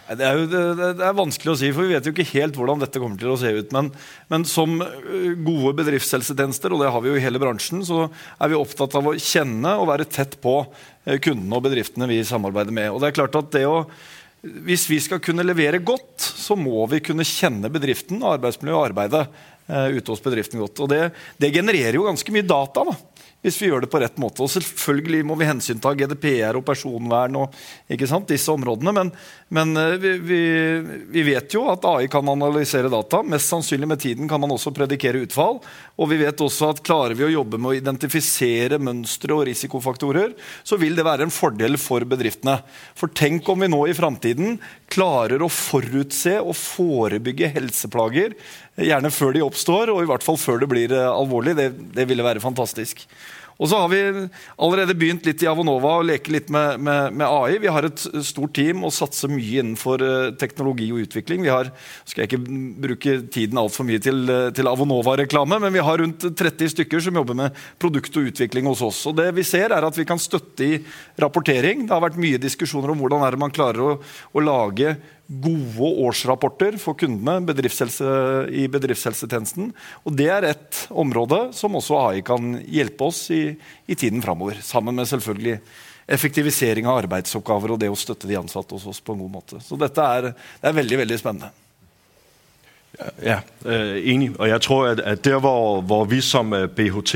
Det 0.07 0.23
er, 0.23 0.39
jo, 0.39 0.47
det, 0.51 0.89
er, 1.03 1.15
vanskelig 1.19 1.53
å 1.53 1.57
si, 1.59 1.71
for 1.75 1.87
vi 1.87 1.95
vet 1.97 2.07
jo 2.07 2.13
ikke 2.15 2.29
helt 2.33 2.59
hvordan 2.59 2.83
dette 2.83 2.99
kommer 3.03 3.19
til 3.19 3.31
å 3.31 3.39
se 3.39 3.51
ut. 3.55 3.71
Men, 3.75 3.93
men, 4.31 4.47
som 4.47 4.75
eh, 4.83 5.33
gode 5.47 5.77
bedriftshelsetjenester, 5.85 6.75
og 6.75 6.83
det 6.83 6.91
har 6.95 7.07
vi 7.07 7.13
jo 7.13 7.17
i 7.21 7.23
hele 7.23 7.43
bransjen, 7.43 7.87
så 7.87 8.09
er 8.09 8.51
vi 8.51 8.59
opptatt 8.59 8.99
av 8.99 9.07
å 9.07 9.15
kjenne 9.15 9.79
og 9.79 9.91
være 9.93 10.11
tett 10.19 10.39
på 10.43 10.59
eh, 10.65 11.21
kundene 11.23 11.61
og 11.61 11.67
bedriftene 11.71 12.11
vi 12.11 12.25
samarbeider 12.27 12.75
med. 12.75 12.91
Og 12.91 13.03
det 13.03 13.13
er 13.13 13.19
klart 13.23 13.39
at 13.39 13.55
det 13.55 13.69
å 13.71 13.85
hvis 14.47 14.85
vi 14.87 14.99
skal 15.03 15.19
kunne 15.23 15.43
levere 15.47 15.81
godt, 15.83 16.21
så 16.23 16.55
må 16.59 16.85
vi 16.91 17.01
kunne 17.03 17.27
kjenne 17.27 17.71
bedriften, 17.73 18.21
arbeidsmiljøet 18.23 18.79
og 18.79 18.85
arbeidet 18.85 19.23
ute 19.67 20.13
hos 20.13 20.23
bedriften 20.23 20.61
godt. 20.63 20.85
Og 20.85 20.91
det, 20.93 21.01
det, 21.43 21.53
genererer 21.55 21.99
jo 21.99 22.07
ganske 22.07 22.35
mye 22.35 22.47
data. 22.47 22.85
da 22.87 22.97
hvis 23.47 23.61
vi 23.63 23.69
gjør 23.71 23.85
det 23.85 23.91
på 23.93 24.01
rett 24.03 24.17
måte. 24.19 24.43
Og 24.43 24.51
selvfølgelig 24.51 25.23
må 25.29 25.37
vi 25.39 25.47
hensynta 25.47 25.93
GDPR 25.95 26.59
og 26.59 26.65
personvern 26.67 27.39
og 27.45 27.55
disse 28.27 28.51
områdene. 28.51 28.95
Men, 28.97 29.13
men 29.55 29.77
eh, 29.79 29.95
vi, 30.03 30.15
vi, 30.19 30.41
vi, 31.15 31.25
vet 31.29 31.55
jo 31.55 31.67
at 31.71 31.87
AI 31.87 32.09
kan 32.11 32.27
analysere 32.33 32.91
data. 32.93 33.23
Mest 33.23 33.53
sannsynlig 33.53 33.91
med 33.93 34.03
tiden 34.03 34.31
kan 34.31 34.43
man 34.43 34.55
også 34.55 34.75
predikere 34.75 35.23
utfall. 35.23 35.61
Og 35.97 36.11
vi 36.11 36.19
vet 36.25 36.43
også 36.43 36.73
at 36.73 36.83
klarer 36.87 37.15
vi 37.19 37.29
å 37.29 37.33
jobbe 37.37 37.61
med 37.61 37.71
å 37.71 37.77
identifisere 37.79 38.81
mønstre 38.83 39.37
og 39.37 39.47
risikofaktorer, 39.47 40.35
så 40.67 40.79
vil 40.81 40.99
det 40.99 41.07
være 41.07 41.29
en 41.29 41.35
fordel 41.35 41.79
for 41.81 42.03
bedriftene. 42.09 42.59
For 42.99 43.15
tenk 43.15 43.47
om 43.53 43.63
vi 43.63 43.71
nå 43.71 43.85
i 43.87 43.97
framtiden 43.97 44.59
klarer 44.91 45.43
å 45.43 45.53
forutse 45.53 46.37
og 46.43 46.55
forebygge 46.59 47.53
helseplager 47.55 48.35
Gjerne 48.77 49.13
før 49.15 49.33
de 49.33 49.45
oppstår, 49.47 49.93
og 49.93 50.03
i 50.03 50.09
hvert 50.11 50.25
fall 50.25 50.37
før 50.41 50.61
det 50.61 50.69
blir 50.69 50.93
eh, 50.93 51.09
alvorlig. 51.09 51.57
Det, 51.57 51.71
det 51.97 52.05
ville 52.11 52.27
være 52.27 52.45
fantastisk. 52.45 53.07
Og 53.57 53.71
så 53.71 53.79
har 53.81 53.89
vi 53.89 54.01
allerede 54.61 54.95
begynt 54.99 55.25
litt 55.25 55.41
i 55.41 55.49
Avonova 55.49 55.95
å 55.97 56.05
leke 56.05 56.33
litt 56.35 56.51
med, 56.53 56.77
med, 56.77 57.15
med, 57.17 57.25
AI. 57.25 57.57
Vi 57.63 57.71
har 57.73 57.87
et 57.89 58.03
stort 58.27 58.53
team 58.59 58.85
og 58.85 58.93
satser 58.93 59.33
mye 59.33 59.63
innenfor 59.63 60.05
uh, 60.05 60.35
teknologi 60.37 60.91
og 60.93 61.07
utvikling. 61.07 61.41
Vi 61.47 61.53
har, 61.53 61.71
skal 62.05 62.25
jeg 62.25 62.31
ikke 62.31 62.59
bruke 62.85 63.17
tiden 63.33 63.61
altfor 63.61 63.89
mye 63.89 64.03
til, 64.05 64.27
uh, 64.29 64.51
til 64.57 64.69
Avonova-reklame, 64.69 65.61
men 65.65 65.73
vi 65.73 65.85
har 65.89 66.03
rundt 66.03 66.29
30 66.37 66.75
stykker 66.75 67.07
som 67.07 67.17
jobber 67.17 67.41
med 67.41 67.65
produkt 67.81 68.21
og 68.21 68.29
utvikling 68.29 68.69
hos 68.69 68.85
oss. 68.85 69.01
Og 69.09 69.17
det 69.23 69.31
vi 69.39 69.47
ser 69.47 69.73
er 69.73 69.89
at 69.89 69.97
vi 69.97 70.09
kan 70.09 70.21
støtte 70.21 70.69
i 70.69 70.81
rapportering. 71.25 71.87
Det 71.87 71.97
har 71.97 72.05
vært 72.05 72.21
mye 72.21 72.43
diskusjoner 72.43 72.93
om 72.93 73.01
hvordan 73.01 73.41
man 73.41 73.57
klarer 73.57 73.81
å, 73.87 73.93
å 74.37 74.45
lage 74.45 74.99
gode 75.27 75.89
årsrapporter 76.07 76.77
for 76.79 76.95
kundene 76.99 77.41
bedriftshelse, 77.49 78.07
i 78.55 78.67
bedriftshelsetjenesten. 78.71 79.73
Og 80.07 80.15
Det 80.17 80.29
er 80.31 80.47
et 80.53 80.87
område 80.91 81.49
som 81.57 81.75
også 81.75 81.99
AI 81.99 82.23
kan 82.27 82.61
hjelpe 82.63 83.09
oss 83.09 83.27
i, 83.35 83.57
i 83.87 83.95
tiden 83.99 84.23
framover. 84.23 84.61
Sammen 84.63 84.95
med 84.95 85.11
selvfølgelig 85.11 85.59
effektivisering 86.07 86.87
av 86.87 87.03
arbeidsoppgaver 87.03 87.75
og 87.75 87.81
det 87.83 87.91
å 87.91 87.99
støtte 87.99 88.31
de 88.31 88.39
ansatte 88.39 88.77
hos 88.77 88.87
oss 88.87 89.03
på 89.03 89.17
en 89.17 89.25
god 89.25 89.33
måte. 89.41 89.61
Så 89.65 89.79
dette 89.81 90.03
er, 90.03 90.31
det 90.31 90.71
er 90.71 90.79
veldig, 90.79 91.01
veldig 91.03 91.19
spennende. 91.19 91.51
Ja, 93.23 93.41
øh, 93.67 93.97
enig. 94.07 94.31
Og 94.39 94.49
jeg 94.49 94.61
tror, 94.61 94.87
at, 94.95 95.25
der 95.25 95.41
hvor, 95.43 95.81
hvor 95.81 96.05
vi 96.05 96.21
som 96.21 96.53
øh, 96.53 96.69
BHT 96.69 97.15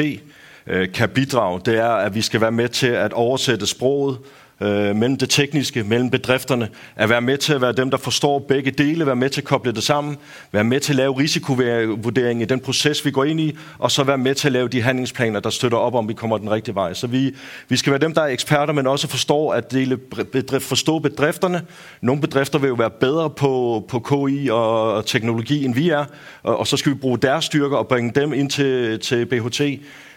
øh, 0.67 0.93
kan 0.93 1.09
bidrage, 1.09 1.63
det 1.65 1.79
er, 1.79 2.03
at 2.11 2.15
vi 2.15 2.23
skal 2.23 2.41
være 2.41 2.53
med 2.53 2.69
til 2.69 2.99
at 2.99 3.13
oversette 3.13 3.67
sproget 3.67 4.19
øh, 4.61 4.97
mellem 4.97 5.17
det 5.17 5.31
tekniske, 5.31 5.83
mellem 5.85 6.11
bedrifterne, 6.11 6.69
at 6.97 7.09
være 7.09 7.21
med 7.21 7.39
til 7.39 7.53
at 7.53 7.61
være 7.61 7.73
dem, 7.73 7.91
der 7.91 7.99
forstår 7.99 8.39
begge 8.39 8.71
dele, 8.71 9.07
være 9.07 9.17
med 9.17 9.31
til 9.31 9.41
at 9.41 9.45
koble 9.45 9.73
det 9.73 9.83
sammen, 9.83 10.17
være 10.53 10.65
med 10.65 10.81
til 10.81 10.93
at 10.93 10.97
lave 10.97 11.19
risikovurdering 11.19 12.43
i 12.43 12.45
den 12.45 12.61
proces, 12.61 13.05
vi 13.05 13.11
går 13.11 13.25
ind 13.25 13.41
i, 13.41 13.57
og 13.79 13.91
så 13.91 14.05
være 14.05 14.19
med 14.19 14.35
til 14.35 14.49
at 14.49 14.53
lave 14.53 14.69
de 14.69 14.83
handlingsplaner, 14.83 15.41
der 15.41 15.51
støtter 15.51 15.79
op, 15.79 15.95
om 15.95 16.09
vi 16.09 16.15
kommer 16.15 16.39
den 16.39 16.51
rigtige 16.51 16.75
vej. 16.75 16.95
Så 16.95 17.07
vi, 17.07 17.35
vi 17.69 17.77
skal 17.77 17.91
være 17.91 18.01
dem, 18.01 18.15
der 18.15 18.23
er 18.23 18.27
eksperter, 18.27 18.73
men 18.73 18.87
også 18.87 19.09
forstår 19.09 19.55
at 19.55 19.73
dele, 19.73 19.97
bedrift, 20.33 20.65
forstå 20.65 20.99
bedrifterne. 20.99 21.63
Nogle 22.01 22.21
bedrifter 22.21 22.59
vil 22.59 22.69
jo 22.69 22.75
være 22.75 22.91
bedre 22.91 23.31
på, 23.31 23.85
på 23.89 23.99
KI 23.99 24.49
og 24.53 25.07
teknologi, 25.07 25.65
end 25.65 25.75
vi 25.75 25.89
er, 25.89 26.05
og, 26.43 26.59
og 26.59 26.67
så 26.67 26.77
skal 26.77 26.93
vi 26.93 26.97
bruge 26.97 27.19
deres 27.19 27.45
styrker 27.45 27.77
og 27.77 27.89
bringe 27.89 28.13
dem 28.21 28.33
ind 28.33 28.51
til, 28.51 29.01
til 29.01 29.27
BHT. 29.27 29.61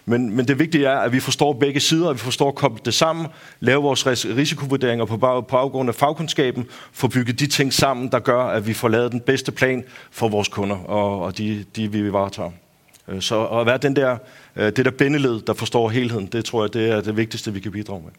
Men, 0.06 0.36
men 0.36 0.48
det 0.48 0.60
vigtige 0.60 0.86
er, 0.86 0.98
at 0.98 1.12
vi 1.12 1.20
forstår 1.20 1.54
begge 1.54 1.80
sider, 1.80 2.10
at 2.10 2.16
vi 2.16 2.20
forstår 2.20 2.48
at 2.48 2.56
koble 2.56 2.82
det 2.86 2.94
sammen, 2.94 3.28
lave 3.60 3.82
vores 3.82 4.06
risikovurderinger 4.08 5.06
på, 5.06 5.18
baggrund 5.42 5.90
af 5.90 5.96
fagkundskaben, 5.96 6.66
få 6.92 7.08
bygget 7.08 7.40
de 7.40 7.48
ting 7.48 7.74
sammen, 7.74 8.12
der 8.12 8.20
gør, 8.20 8.44
at 8.44 8.68
vi 8.68 8.74
får 8.74 8.88
lavet 8.88 9.12
den 9.12 9.20
bedste 9.20 9.52
plan 9.52 9.84
for 10.12 10.28
vores 10.28 10.48
kunder 10.48 10.76
og, 10.76 11.22
og 11.22 11.38
de, 11.38 11.66
de 11.76 11.92
vi 11.92 12.14
varetager. 12.14 12.52
Øh, 13.08 13.22
så 13.22 13.46
at 13.46 13.66
være 13.66 13.78
den 13.78 13.96
der, 13.96 14.18
øh, 14.56 14.66
det 14.66 14.86
der 14.86 14.92
bindeled, 14.92 15.42
der 15.42 15.54
forstår 15.54 15.90
helheden, 15.90 16.26
det 16.26 16.46
tror 16.46 16.64
jeg, 16.64 16.74
det 16.74 16.90
er 16.90 17.02
det 17.02 17.18
vigtigste, 17.18 17.54
vi 17.54 17.60
kan 17.60 17.72
bidrage 17.72 18.02
med. 18.02 18.12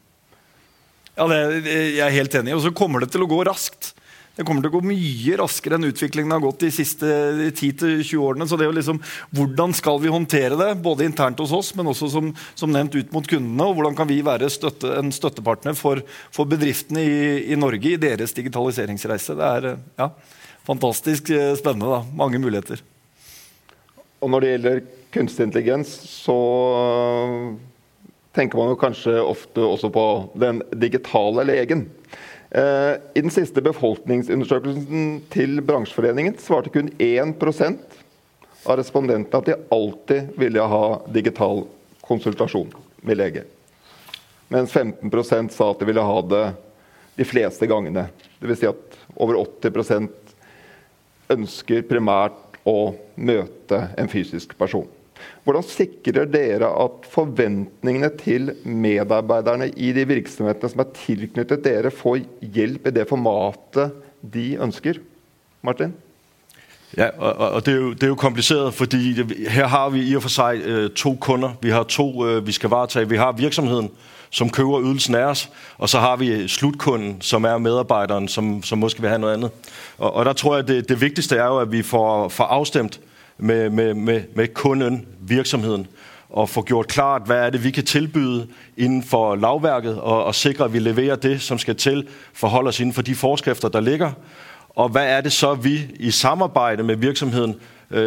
Ja, 1.19 1.51
det, 1.51 1.97
jeg 1.97 2.07
er 2.07 2.11
helt 2.11 2.35
enig. 2.35 2.55
Og 2.55 2.61
så 2.61 2.71
kommer 2.71 2.99
det 2.99 3.11
til 3.11 3.23
å 3.23 3.27
gå 3.31 3.43
raskt. 3.43 3.94
Det 4.35 4.43
kommer 4.43 4.65
til 4.65 4.73
å 4.73 4.81
gå 4.81 4.89
mye 4.91 5.37
raskere 5.39 5.77
enn 5.79 5.87
utviklingen 5.87 6.33
har 6.35 6.43
gått 6.43 6.65
de 6.65 6.71
siste 6.75 7.07
10-20 7.55 8.19
årene. 8.19 8.49
Så 8.51 8.59
det 8.59 8.67
er 8.67 8.73
jo 8.73 8.77
liksom, 8.81 8.99
Hvordan 9.35 9.75
skal 9.79 10.01
vi 10.03 10.11
håndtere 10.11 10.59
det, 10.59 10.73
både 10.83 11.07
internt 11.07 11.39
hos 11.39 11.53
oss, 11.55 11.71
men 11.79 11.87
også 11.93 12.09
som, 12.11 12.33
som 12.59 12.73
nevnt 12.75 12.97
ut 12.99 13.15
mot 13.15 13.29
kundene? 13.31 13.69
Og 13.69 13.79
hvordan 13.79 13.95
kan 13.99 14.11
vi 14.11 14.19
være 14.27 14.51
støtte, 14.51 14.91
en 14.99 15.15
støttepartner 15.15 15.79
for, 15.79 16.03
for 16.35 16.51
bedriftene 16.51 17.05
i, 17.05 17.21
i, 17.55 17.61
Norge 17.61 17.95
i 17.95 18.01
deres 18.01 18.35
digitaliseringsreise? 18.35 19.39
Det 19.39 19.53
er 19.53 19.71
ja, 20.03 20.11
fantastisk 20.67 21.31
eh, 21.31 21.53
spennende. 21.61 21.95
da, 21.95 22.03
Mange 22.19 22.43
muligheter. 22.43 22.83
Og 24.19 24.35
når 24.35 24.43
det 24.43 24.53
gjelder 24.55 24.85
kunstig 25.15 25.47
intelligens, 25.47 25.95
så 26.11 26.41
tenker 28.35 28.59
man 28.59 28.73
jo 28.73 28.83
kanskje 28.83 29.15
ofte 29.23 29.63
også 29.63 29.95
på 29.95 30.07
den 30.43 30.59
digitale 30.75 31.47
legen. 31.47 31.87
Eh, 32.55 32.97
I 33.15 33.21
den 33.21 33.33
siste 33.35 33.63
befolkningsundersøkelsen 33.67 35.25
til 35.33 35.59
bransjeforeningen 35.67 36.37
svarte 36.39 36.71
kun 36.71 36.87
1% 37.03 37.97
av 38.65 38.77
respondentene 38.79 39.41
at 39.41 39.49
de 39.49 39.57
alltid 39.75 40.37
ville 40.39 40.63
ha 40.71 40.85
digital 41.17 41.65
konsultasjon 42.07 42.71
med 43.03 43.19
lege. 43.19 43.43
Mens 44.55 44.71
15% 44.71 45.51
sa 45.51 45.73
at 45.73 45.83
de 45.83 45.89
ville 45.89 46.07
ha 46.07 46.21
det 46.31 46.45
de 47.19 47.27
fleste 47.27 47.67
gangene. 47.67 48.07
Dvs. 48.39 48.63
Si 48.63 48.71
at 48.71 48.99
over 49.17 49.41
80% 49.43 50.09
ønsker 51.35 51.83
primært 51.91 52.61
å 52.63 52.95
møte 53.17 53.89
en 53.99 54.11
fysisk 54.15 54.55
person. 54.61 54.87
Hvordan 55.45 55.67
sikrer 55.69 56.25
dere 56.31 56.71
at 56.85 57.09
forventningene 57.13 58.11
til 58.21 58.53
medarbeiderne 58.65 59.69
i 59.77 59.93
de 59.93 60.07
virksomhetene 60.09 60.71
som 60.73 60.81
er 60.85 60.95
tilknyttet 60.97 61.65
dere, 61.65 61.93
får 61.93 62.23
hjelp 62.41 62.89
i 62.89 62.95
det 62.97 63.09
formatet 63.09 63.93
de 64.35 64.55
ønsker? 64.63 65.03
Martin? 65.65 65.95
Ja, 66.97 67.09
og, 67.19 67.67
det, 67.67 67.75
er 67.75 67.77
jo, 67.77 67.93
det 67.93 68.03
er 68.03 68.09
jo 68.09 68.15
kompliceret, 68.15 68.75
fordi 68.75 69.23
her 69.49 69.67
har 69.67 69.89
vi 69.89 70.03
i 70.09 70.17
og 70.17 70.23
for 70.23 70.31
seg 70.31 70.61
uh, 70.63 70.91
to 70.95 71.17
kunder. 71.21 71.57
Vi 71.63 71.71
har 71.71 71.83
to 71.83 72.07
uh, 72.25 72.47
vi 72.47 72.53
skal 72.53 72.71
varetage. 72.71 73.09
Vi 73.09 73.17
har 73.17 73.33
virksomheden, 73.33 73.91
som 74.31 74.51
køber 74.51 74.83
ydelsen 74.83 75.15
af 75.15 75.25
os, 75.25 75.51
og 75.79 75.89
så 75.89 75.99
har 75.99 76.17
vi 76.17 76.49
slutkunden, 76.49 77.21
som 77.21 77.45
er 77.45 77.59
medarbejderen, 77.59 78.29
som, 78.29 78.63
som 78.63 78.79
måske 78.79 79.01
vil 79.01 79.09
have 79.09 79.19
noget 79.19 79.35
andet. 79.35 79.51
Og, 79.99 80.15
og 80.15 80.25
der 80.25 80.33
tror 80.33 80.57
jeg, 80.57 80.69
det, 80.69 80.89
det 80.89 81.01
vigtigste 81.01 81.37
er 81.37 81.47
jo, 81.47 81.59
at 81.59 81.73
vi 81.73 81.83
får, 81.83 82.29
får 82.29 82.45
afstemt 82.45 83.01
med, 83.39 83.71
med, 83.71 83.95
med, 83.95 84.23
med 84.35 84.49
kunden, 84.55 85.07
virksomheden, 85.21 85.87
og 86.29 86.49
få 86.49 86.63
gjort 86.63 86.87
klart, 86.87 87.23
hvad 87.27 87.37
er 87.37 87.51
det, 87.51 87.65
vi 87.65 87.71
kan 87.71 87.85
tilbyde 87.85 88.47
inden 88.77 89.03
for 89.03 89.37
lavværket, 89.37 90.01
og, 90.01 90.25
og 90.25 90.35
sikre, 90.35 90.65
at 90.65 90.73
vi 90.73 90.79
leverer 90.79 91.17
det, 91.17 91.43
som 91.43 91.59
skal 91.59 91.77
til, 91.77 92.09
forholde 92.33 92.69
os 92.69 92.81
inden 92.81 92.93
for 92.93 93.03
de 93.03 93.15
forskrifter, 93.15 93.69
der 93.69 93.81
ligger. 93.81 94.13
Og 94.69 94.89
hvad 94.89 95.07
er 95.07 95.21
det 95.21 95.33
så, 95.33 95.55
vi 95.55 95.87
i 96.01 96.11
samarbejde 96.11 96.83
med 96.83 96.97
virksomheden 96.97 97.55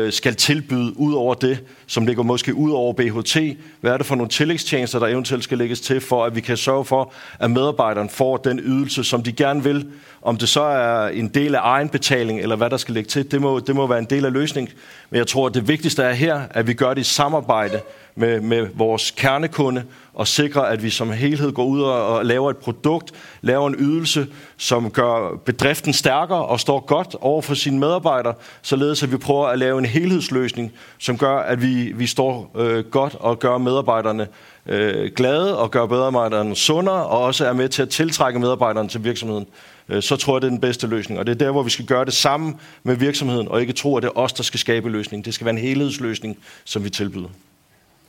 skal 0.10 0.36
tilbyde 0.36 1.00
ud 1.00 1.14
over 1.14 1.34
det, 1.34 1.64
som 1.88 2.06
ligger 2.06 2.24
måske 2.24 2.56
ud 2.56 2.72
over 2.72 2.94
BHT? 2.94 3.38
Hvad 3.82 3.92
er 3.92 3.98
det 3.98 4.06
for 4.06 4.16
nogle 4.16 4.30
tillægstjenester, 4.30 5.00
der 5.00 5.08
eventuelt 5.08 5.44
skal 5.44 5.58
lægges 5.58 5.82
til, 5.82 6.02
for 6.02 6.26
at 6.26 6.36
vi 6.36 6.42
kan 6.42 6.58
sørge 6.58 6.86
for, 6.86 7.14
at 7.40 7.52
medarbejderen 7.52 8.10
får 8.10 8.38
den 8.38 8.60
ydelse, 8.60 9.04
som 9.04 9.24
de 9.24 9.32
gerne 9.32 9.64
vil? 9.64 9.88
Om 10.22 10.38
det 10.38 10.50
så 10.50 10.62
er 10.62 11.08
en 11.08 11.28
del 11.28 11.56
af 11.56 11.60
egenbetaling, 11.64 12.40
eller 12.40 12.56
hvad 12.56 12.70
der 12.70 12.78
skal 12.78 12.94
lægge 12.94 13.08
til, 13.08 13.32
det 13.32 13.42
må, 13.42 13.60
det 13.60 13.76
må 13.76 13.88
være 13.88 14.00
en 14.00 14.06
del 14.06 14.26
af 14.26 14.34
løsningen. 14.34 14.74
Men 15.10 15.18
jeg 15.18 15.28
tror, 15.28 15.48
at 15.48 15.54
det 15.54 15.68
vigtigste 15.68 16.04
er 16.04 16.14
her, 16.14 16.42
at 16.52 16.68
vi 16.68 16.74
gør 16.74 16.94
det 16.94 17.02
i 17.02 17.04
samarbejde 17.04 17.82
med, 18.18 18.42
med 18.42 18.68
vores 18.76 19.12
kernekunde 19.12 19.84
og 20.14 20.28
sikrer, 20.28 20.62
at 20.62 20.84
vi 20.84 20.90
som 20.90 21.12
helhed 21.12 21.52
går 21.52 21.66
ud 21.66 21.82
og, 21.82 22.08
og 22.08 22.26
laver 22.26 22.50
et 22.50 22.58
produkt, 22.58 23.12
laver 23.42 23.68
en 23.68 23.76
ydelse, 23.80 24.28
som 24.58 24.92
gør 24.92 25.42
bedriften 25.46 25.94
stærkere 25.94 26.46
og 26.46 26.60
står 26.60 26.80
godt 26.80 27.16
over 27.22 27.42
for 27.42 27.54
sine 27.54 27.80
medarbejdere, 27.80 28.34
således 28.62 29.04
at 29.04 29.12
vi 29.12 29.18
prøver 29.18 29.48
at 29.48 29.60
lave 29.60 29.80
en 29.80 29.86
helhedsløsning, 29.86 30.72
som 30.98 31.18
gør, 31.18 31.38
at 31.38 31.62
vi, 31.62 31.92
vi 31.96 32.08
står 32.08 32.52
øh, 32.58 32.86
godt 32.86 33.16
og 33.20 33.40
gør 33.40 33.58
medarbejderne 33.58 34.28
øh, 34.66 35.12
glade 35.16 35.58
og 35.58 35.72
gør 35.72 35.86
medarbejderne 35.86 36.56
sundere 36.56 37.06
og 37.06 37.22
også 37.22 37.46
er 37.46 37.54
med 37.54 37.70
til 37.70 37.82
at 37.82 37.90
tiltrække 37.90 38.40
medarbejderne 38.40 38.90
til 38.90 39.04
virksomheden. 39.04 39.48
Øh, 39.90 40.04
så 40.04 40.16
tror 40.16 40.36
jeg, 40.36 40.42
det 40.42 40.48
er 40.48 40.52
den 40.52 40.62
bedste 40.62 40.88
løsning. 40.88 41.20
Og 41.20 41.28
det 41.28 41.32
er 41.34 41.46
der, 41.46 41.52
hvor 41.52 41.64
vi 41.64 41.70
skal 41.70 41.86
gøre 41.86 42.06
det 42.06 42.14
sammen 42.14 42.56
med 42.84 42.96
virksomheden, 42.96 43.48
og 43.48 43.62
ikke 43.62 43.74
tro, 43.74 43.98
at 43.98 44.04
det 44.04 44.10
er 44.10 44.18
os, 44.18 44.34
der 44.34 44.44
skal 44.44 44.60
skabe 44.60 44.90
løsningen. 44.90 45.26
Det 45.26 45.34
skal 45.34 45.46
være 45.46 45.56
en 45.56 45.62
helhedsløsning, 45.62 46.38
som 46.66 46.84
vi 46.84 46.90
tilbyder. 46.90 47.30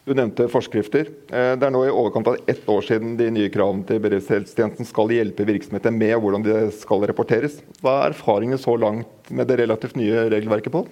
Du 0.08 0.14
nevnte 0.16 0.46
forskrifter. 0.48 1.10
Eh, 1.28 1.50
det 1.60 1.66
er 1.66 1.72
nå 1.74 1.82
i 1.84 1.92
overkant 1.92 2.30
av 2.30 2.38
ett 2.48 2.68
år 2.70 2.86
siden 2.86 3.16
de 3.18 3.26
nye 3.34 3.50
kravene 3.52 3.84
til 3.88 4.00
bedriftshelsetjenesten 4.00 4.88
skal 4.88 5.12
hjelpe 5.12 5.44
virksomheter 5.48 5.92
med 5.92 6.14
hvordan 6.22 6.46
det 6.46 6.62
skal 6.78 7.04
rapporteres. 7.10 7.58
Hva 7.82 7.98
er 8.06 8.14
erfaringene 8.14 8.60
så 8.62 8.78
langt 8.80 9.28
med 9.28 9.50
det 9.50 9.58
relativt 9.60 9.98
nye 10.00 10.24
regelverket 10.32 10.72
på? 10.72 10.86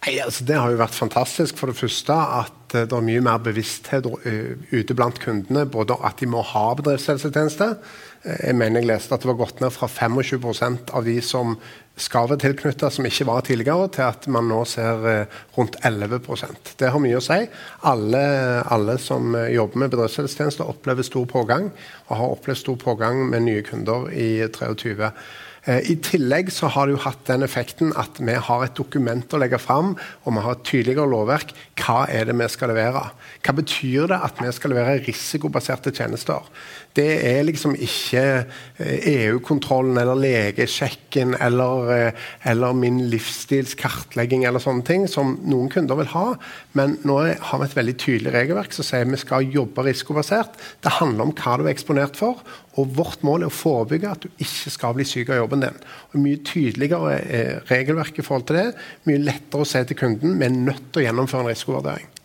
Nei, 0.00 0.14
altså 0.24 0.46
Det 0.48 0.56
har 0.56 0.72
jo 0.72 0.80
vært 0.80 0.96
fantastisk. 0.96 1.58
For 1.60 1.68
det 1.68 1.76
første 1.76 2.16
at 2.16 2.78
eh, 2.78 2.86
det 2.88 2.96
er 2.96 3.08
mye 3.10 3.26
mer 3.28 3.44
bevissthet 3.44 4.08
eh, 4.08 4.56
ute 4.72 4.96
blant 4.96 5.20
kundene. 5.20 5.66
Både 5.68 5.98
at 6.00 6.24
de 6.24 6.30
må 6.32 6.40
ha 6.54 6.64
bedriftshelsetjeneste. 6.80 7.74
Jeg 8.24 8.56
mener 8.56 8.80
jeg 8.80 8.88
leste 8.88 9.16
at 9.16 9.20
det 9.20 9.28
var 9.34 9.40
gått 9.42 9.60
ned 9.60 9.72
fra 9.76 9.88
25% 9.88 10.94
av 10.96 11.04
de 11.04 11.20
som 11.24 11.58
skal 12.00 12.32
tilknytta 12.40 12.90
som 12.92 13.06
ikke 13.06 13.26
var 13.28 13.44
tidligere, 13.44 13.88
til 13.92 14.06
at 14.06 14.28
man 14.32 14.48
nå 14.48 14.62
ser 14.68 15.04
eh, 15.10 15.36
rundt 15.56 15.76
11% 15.84 16.74
Det 16.80 16.88
har 16.92 17.02
mye 17.02 17.18
å 17.18 17.24
si. 17.24 17.42
Alle, 17.90 18.22
alle 18.64 18.96
som 19.02 19.34
eh, 19.36 19.52
jobber 19.56 19.84
med 19.84 19.92
bedriftshelsetjenester, 19.94 20.68
opplever 20.70 21.06
stor 21.06 21.28
pågang, 21.30 21.70
og 22.08 22.16
har 22.16 22.34
opplevd 22.38 22.62
stor 22.62 22.80
pågang 22.80 23.26
med 23.28 23.46
nye 23.48 23.64
kunder 23.66 24.08
i 24.14 24.32
23. 24.48 25.12
Eh, 25.68 25.90
I 25.92 25.96
tillegg 26.00 26.48
så 26.54 26.70
har 26.72 26.88
det 26.88 26.94
jo 26.94 27.02
hatt 27.04 27.26
den 27.28 27.44
effekten 27.44 27.92
at 28.00 28.16
vi 28.22 28.32
har 28.32 28.64
et 28.64 28.76
dokument 28.78 29.36
å 29.36 29.40
legge 29.42 29.60
fram, 29.60 29.92
og 30.24 30.36
vi 30.36 30.44
har 30.46 30.56
et 30.56 30.64
tydeligere 30.64 31.10
lovverk. 31.10 31.52
Hva 31.80 32.06
er 32.08 32.30
det 32.30 32.36
vi 32.38 32.48
skal 32.52 32.72
levere? 32.72 33.10
Hva 33.44 33.56
betyr 33.58 34.08
det 34.12 34.20
at 34.24 34.40
vi 34.40 34.52
skal 34.56 34.72
levere 34.72 35.02
risikobaserte 35.04 35.92
tjenester? 35.92 36.48
Det 36.96 37.06
er 37.22 37.44
liksom 37.46 37.76
ikke 37.78 38.22
EU-kontrollen 38.80 39.94
eh, 39.94 40.00
e 40.00 40.02
eller 40.02 40.20
legesjekken 40.24 41.36
eller, 41.38 41.92
eh, 41.94 42.26
eller 42.50 42.74
min 42.74 42.98
livsstilskartlegging 43.12 44.44
eller 44.48 44.62
sånne 44.62 44.82
ting 44.86 45.06
som 45.10 45.36
noen 45.46 45.70
kunder 45.70 46.00
vil 46.00 46.10
ha. 46.14 46.26
Men 46.78 46.98
nå 47.06 47.20
har 47.22 47.62
vi 47.62 47.68
et 47.68 47.78
veldig 47.78 47.96
tydelig 48.02 48.34
regelverk 48.34 48.74
som 48.74 48.86
sier 48.86 49.06
vi 49.06 49.20
skal 49.22 49.46
jobbe 49.54 49.86
risikobasert. 49.86 50.58
Det 50.82 50.98
handler 50.98 51.28
om 51.28 51.34
hva 51.38 51.56
du 51.58 51.66
er 51.68 51.74
eksponert 51.74 52.18
for. 52.18 52.42
Og 52.80 52.94
vårt 52.98 53.22
mål 53.26 53.44
er 53.44 53.50
å 53.50 53.54
forebygge 53.54 54.10
at 54.10 54.24
du 54.24 54.30
ikke 54.42 54.74
skal 54.74 54.94
bli 54.98 55.06
syk 55.06 55.30
av 55.30 55.44
jobben 55.44 55.66
din. 55.66 55.82
Og 56.10 56.22
Mye 56.22 56.42
tydeligere 56.46 57.60
regelverk 57.70 58.18
i 58.18 58.26
forhold 58.26 58.48
til 58.50 58.60
det. 58.60 58.70
Mye 59.06 59.22
lettere 59.30 59.62
å 59.62 59.68
se 59.68 59.84
til 59.86 59.98
kunden 59.98 60.38
vi 60.40 60.48
er 60.48 60.56
nødt 60.56 60.90
til 60.90 61.04
å 61.04 61.06
gjennomføre 61.08 61.46
en 61.46 61.54
risikovurdering. 61.54 62.19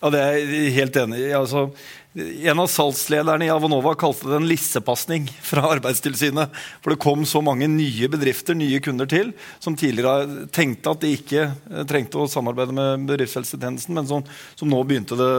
Ja, 0.00 0.08
Det 0.08 0.20
er 0.20 0.36
jeg 0.38 0.76
helt 0.78 0.96
enig 0.96 1.18
i. 1.20 1.32
Altså, 1.36 1.66
en 2.16 2.60
av 2.62 2.70
salgslederne 2.72 3.44
i 3.44 3.50
Avanova 3.52 3.92
kalte 4.00 4.30
det 4.30 4.38
en 4.38 4.46
lissepasning 4.48 5.26
fra 5.44 5.66
Arbeidstilsynet. 5.74 6.56
For 6.80 6.94
det 6.94 7.02
kom 7.04 7.26
så 7.28 7.42
mange 7.44 7.68
nye 7.68 8.08
bedrifter, 8.08 8.56
nye 8.56 8.80
kunder 8.80 9.10
til, 9.10 9.34
som 9.60 9.76
tidligere 9.76 10.48
tenkte 10.56 10.94
at 10.94 11.04
de 11.04 11.12
ikke 11.18 11.44
eh, 11.50 11.84
trengte 11.90 12.16
å 12.16 12.30
samarbeide 12.32 12.74
med 12.74 13.04
bedriftshelsetjenesten, 13.12 13.94
men 13.98 14.08
som, 14.08 14.24
som 14.56 14.72
nå 14.72 14.80
begynte, 14.88 15.20
det, 15.20 15.30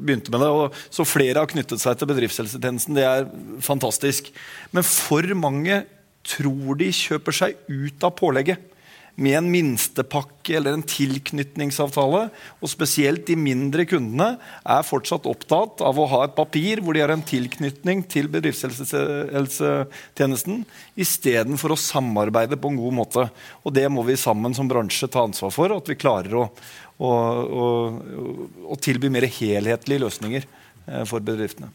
begynte, 0.00 0.32
med 0.32 0.46
det. 0.46 0.50
Og 0.50 0.80
så 0.88 1.06
flere 1.06 1.44
har 1.44 1.52
knyttet 1.52 1.84
seg 1.84 2.00
til 2.00 2.10
bedriftshelsetjenesten. 2.14 2.96
Det 2.96 3.04
er 3.04 3.28
fantastisk. 3.68 4.32
Men 4.72 4.88
for 4.88 5.28
mange 5.36 5.82
tror 6.24 6.80
de 6.80 6.88
kjøper 6.88 7.36
seg 7.36 7.60
ut 7.68 8.08
av 8.08 8.16
pålegget. 8.16 8.70
Med 9.14 9.36
en 9.38 9.46
minstepakke 9.50 10.56
eller 10.58 10.72
en 10.74 10.82
tilknytningsavtale, 10.86 12.30
og 12.58 12.68
spesielt 12.70 13.26
de 13.28 13.36
mindre 13.38 13.84
kundene, 13.86 14.38
er 14.66 14.82
fortsatt 14.86 15.26
opptatt 15.30 15.80
av 15.86 15.98
å 15.98 16.06
ha 16.10 16.24
et 16.26 16.34
papir 16.34 16.80
hvor 16.82 16.94
de 16.96 17.00
har 17.04 17.10
en 17.14 17.26
tilknytning 17.26 18.02
til 18.10 18.28
bedriftshelsetjenesten, 18.32 20.64
istedenfor 20.98 21.70
å 21.74 21.78
samarbeide 21.78 22.56
på 22.58 22.68
en 22.72 22.80
god 22.82 22.94
måte. 22.98 23.22
Og 23.62 23.70
det 23.76 23.88
må 23.92 24.00
vi 24.08 24.16
sammen 24.18 24.54
som 24.56 24.68
bransje 24.70 25.08
ta 25.08 25.20
ansvar 25.28 25.50
for, 25.54 25.68
at 25.76 25.88
vi 25.90 26.00
klarer 26.00 26.34
å, 26.42 26.44
å, 26.98 27.10
å, 27.62 27.64
å 28.66 28.74
tilby 28.82 29.08
mer 29.14 29.26
helhetlige 29.30 30.02
løsninger 30.08 30.42
eh, 30.42 31.04
for 31.06 31.18
bedriftene. 31.22 31.70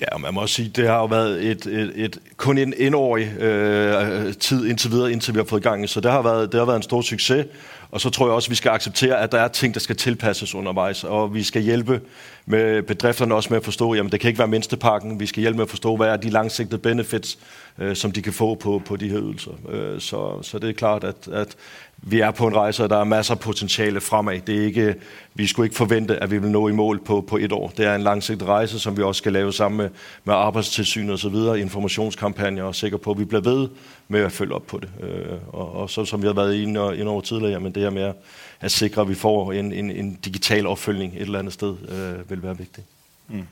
Ja, 0.00 0.18
man 0.18 0.34
må 0.34 0.46
sige, 0.46 0.68
det 0.68 0.88
har 0.88 0.96
jo 0.96 1.04
været 1.04 1.44
et, 1.44 1.66
et, 1.66 1.92
et, 1.94 2.18
kun 2.36 2.58
en 2.58 2.74
enårig 2.76 3.40
øh, 3.40 4.34
tid 4.34 4.66
indtil 4.66 4.90
videre, 4.90 5.12
indtil 5.12 5.34
vi 5.34 5.38
har 5.38 5.44
fået 5.44 5.62
gang 5.62 5.88
så 5.88 6.00
det 6.00 6.10
har, 6.10 6.22
været, 6.22 6.52
det 6.52 6.58
har 6.58 6.64
været 6.64 6.76
en 6.76 6.82
stor 6.82 7.02
succes. 7.02 7.46
Og 7.90 8.00
så 8.00 8.10
tror 8.10 8.26
jeg 8.26 8.34
også, 8.34 8.46
at 8.46 8.50
vi 8.50 8.54
skal 8.54 8.70
acceptere, 8.70 9.20
at 9.20 9.32
der 9.32 9.40
er 9.40 9.48
ting, 9.48 9.74
der 9.74 9.80
skal 9.80 9.96
tilpasses 9.96 10.54
undervejs, 10.54 11.04
og 11.04 11.34
vi 11.34 11.42
skal 11.42 11.62
hjælpe 11.62 12.00
med 12.46 12.82
bedrifterne 12.82 13.34
også 13.34 13.48
med 13.50 13.56
at 13.56 13.64
forstå, 13.64 13.94
jamen 13.94 14.12
det 14.12 14.20
kan 14.20 14.28
ikke 14.28 14.38
være 14.38 14.48
mindstepakken, 14.48 15.20
vi 15.20 15.26
skal 15.26 15.40
hjælpe 15.40 15.56
med 15.56 15.64
at 15.64 15.70
forstå, 15.70 15.96
hvad 15.96 16.08
er 16.08 16.16
de 16.16 16.30
langsigtede 16.30 16.80
benefits, 16.80 17.38
øh, 17.80 17.96
som 17.96 18.12
de 18.12 18.22
kan 18.22 18.32
få 18.32 18.54
på, 18.54 18.82
på 18.84 18.96
de 18.96 19.08
her 19.08 19.20
ydelser. 19.20 19.50
Øh, 19.68 20.00
så, 20.00 20.42
så 20.42 20.58
det 20.58 20.68
er 20.68 20.74
klart, 20.74 21.04
at, 21.04 21.28
at 21.32 21.56
vi 22.02 22.20
er 22.20 22.30
på 22.30 22.46
en 22.46 22.56
rejse, 22.56 22.84
og 22.84 22.90
der 22.90 22.96
er 22.96 23.04
masser 23.04 23.34
af 23.34 23.40
potentiale 23.40 24.00
fremad. 24.00 24.48
Er 24.48 24.94
vi 25.34 25.46
skulle 25.46 25.66
ikke 25.66 25.76
forvente, 25.76 26.16
at 26.16 26.30
vi 26.30 26.38
vil 26.38 26.50
nå 26.50 26.68
i 26.68 26.72
mål 26.72 26.98
på, 26.98 27.20
på 27.20 27.36
et 27.36 27.52
år. 27.52 27.72
Det 27.76 27.86
er 27.86 27.94
en 27.94 28.02
langsigtet 28.02 28.48
rejse, 28.48 28.78
som 28.78 28.96
vi 28.96 29.02
også 29.02 29.18
skal 29.18 29.32
lave 29.32 29.52
sammen 29.52 29.78
med, 29.78 29.88
med 30.24 30.34
arbejdstilsyn 30.34 31.10
og 31.10 31.18
så 31.18 31.28
og 32.62 32.74
sikker 32.74 32.98
på, 32.98 33.10
at 33.10 33.18
vi 33.18 33.24
bliver 33.24 33.42
ved 33.42 33.68
med 34.08 34.20
at 34.20 34.32
følge 34.32 34.54
op 34.54 34.66
på 34.66 34.78
det. 34.78 34.88
Øh, 35.00 35.38
og, 35.48 35.72
og 35.72 35.90
så 35.90 36.04
som 36.04 36.22
vi 36.22 36.26
har 36.26 36.34
været 36.34 36.54
inde, 36.54 36.96
inde 36.96 37.10
over 37.10 37.20
tidligere, 37.20 37.52
jamen 37.52 37.72
det 37.72 37.82
her 37.82 37.90
med 37.90 38.12
at 38.60 38.70
sikre, 38.70 39.02
at 39.02 39.08
vi 39.08 39.14
får 39.14 39.52
en, 39.52 39.72
en, 39.72 39.90
en 39.90 40.18
digital 40.24 40.66
opfølgning 40.66 41.12
et 41.14 41.20
eller 41.22 41.38
andet 41.38 41.52
sted, 41.52 41.76
vil 42.28 42.42
være 42.42 42.58
vigtigt. 42.58 42.86
Mm. 43.28 43.46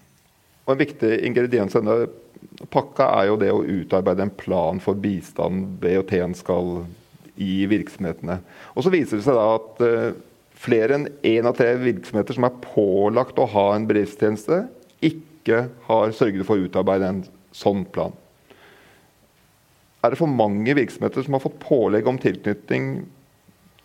Og 0.68 0.74
en 0.74 0.82
viktig 0.82 1.14
ingrediens 1.24 1.72
i 1.72 1.80
denne 1.80 2.66
pakka 2.68 3.06
er 3.22 3.30
jo 3.30 3.38
det 3.40 3.48
å 3.54 3.64
utarbeide 3.64 4.26
en 4.26 4.34
plan 4.36 4.80
for 4.84 4.98
bistand 5.00 5.78
BOT-en 5.80 6.36
skal 6.36 6.82
i 7.40 7.62
virksomhetene. 7.70 8.36
Og 8.76 8.84
så 8.84 8.92
viser 8.92 9.16
det 9.16 9.24
seg 9.24 9.38
da 9.38 9.46
at 9.54 9.80
uh, 9.80 10.18
flere 10.58 10.98
enn 10.98 11.08
én 11.24 11.48
av 11.48 11.56
tre 11.56 11.70
virksomheter 11.80 12.36
som 12.36 12.44
er 12.44 12.60
pålagt 12.66 13.40
å 13.40 13.48
ha 13.48 13.70
en 13.72 13.86
bedriftstjeneste, 13.88 14.66
ikke 15.00 15.64
har 15.86 16.12
sørget 16.12 16.44
for 16.44 16.58
å 16.58 16.68
utarbeide 16.68 17.12
en 17.14 17.22
sånn 17.56 17.86
plan. 17.88 18.12
Er 20.04 20.12
det 20.12 20.20
for 20.20 20.30
mange 20.30 20.76
virksomheter 20.76 21.24
som 21.24 21.38
har 21.38 21.46
fått 21.46 21.62
pålegg 21.62 22.06
om 22.10 22.20
tilknytning 22.20 23.06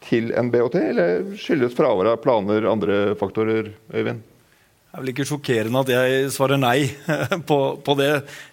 til 0.03 0.33
en 0.35 0.51
BOT, 0.51 0.75
eller 0.75 1.31
skyldes 1.39 1.77
fraværet 1.77 2.17
av 2.17 2.21
planer 2.25 2.67
andre 2.67 2.99
faktorer, 3.21 3.71
Øyvind? 3.93 4.32
Det 4.93 4.99
er 4.99 5.01
vel 5.07 5.09
ikke 5.09 5.25
sjokkerende 5.25 5.79
at 5.81 5.89
jeg 5.89 6.25
svarer 6.35 6.59
nei 6.61 6.83
på, 7.49 7.55
på 7.81 7.93
det. 7.97 8.11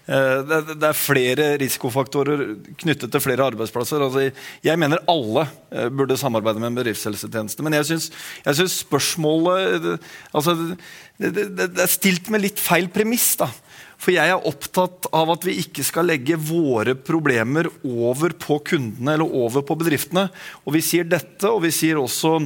Eh, 0.09 0.39
det. 0.49 0.61
det. 0.71 0.87
er 0.89 0.97
flere 0.97 1.49
risikofaktorer 1.61 2.43
knyttet 2.81 3.13
til 3.13 3.21
flere 3.21 3.45
arbeidsplasser. 3.51 4.01
Altså, 4.07 4.23
jeg 4.65 4.81
mener 4.81 5.05
alle 5.13 5.43
eh, 5.69 5.91
burde 5.93 6.17
samarbeide 6.17 6.63
med 6.63 6.71
en 6.71 6.79
bedriftshelsetjeneste. 6.79 7.61
Men 7.61 7.77
jeg 7.77 7.91
syns 7.91 8.79
spørsmålet 8.79 10.01
altså, 10.33 10.57
det, 11.21 11.35
det, 11.37 11.47
det, 11.61 11.69
er 11.77 11.93
stilt 11.93 12.33
med 12.33 12.47
litt 12.47 12.65
feil 12.65 12.89
premiss. 12.89 13.35
da. 13.45 13.51
For 14.01 14.17
jeg 14.17 14.33
er 14.33 14.49
opptatt 14.49 15.13
av 15.13 15.37
at 15.37 15.45
vi 15.45 15.61
ikke 15.61 15.85
skal 15.85 16.09
legge 16.09 16.41
våre 16.41 16.97
problemer 16.97 17.69
over 17.85 18.33
på 18.33 18.63
kundene 18.73 19.19
eller 19.19 19.41
over 19.45 19.61
på 19.61 19.77
bedriftene. 19.85 20.31
Og 20.65 20.73
vi 20.81 20.87
sier 20.89 21.05
dette, 21.05 21.53
og 21.53 21.67
vi 21.69 21.77
sier 21.83 22.01
også 22.01 22.39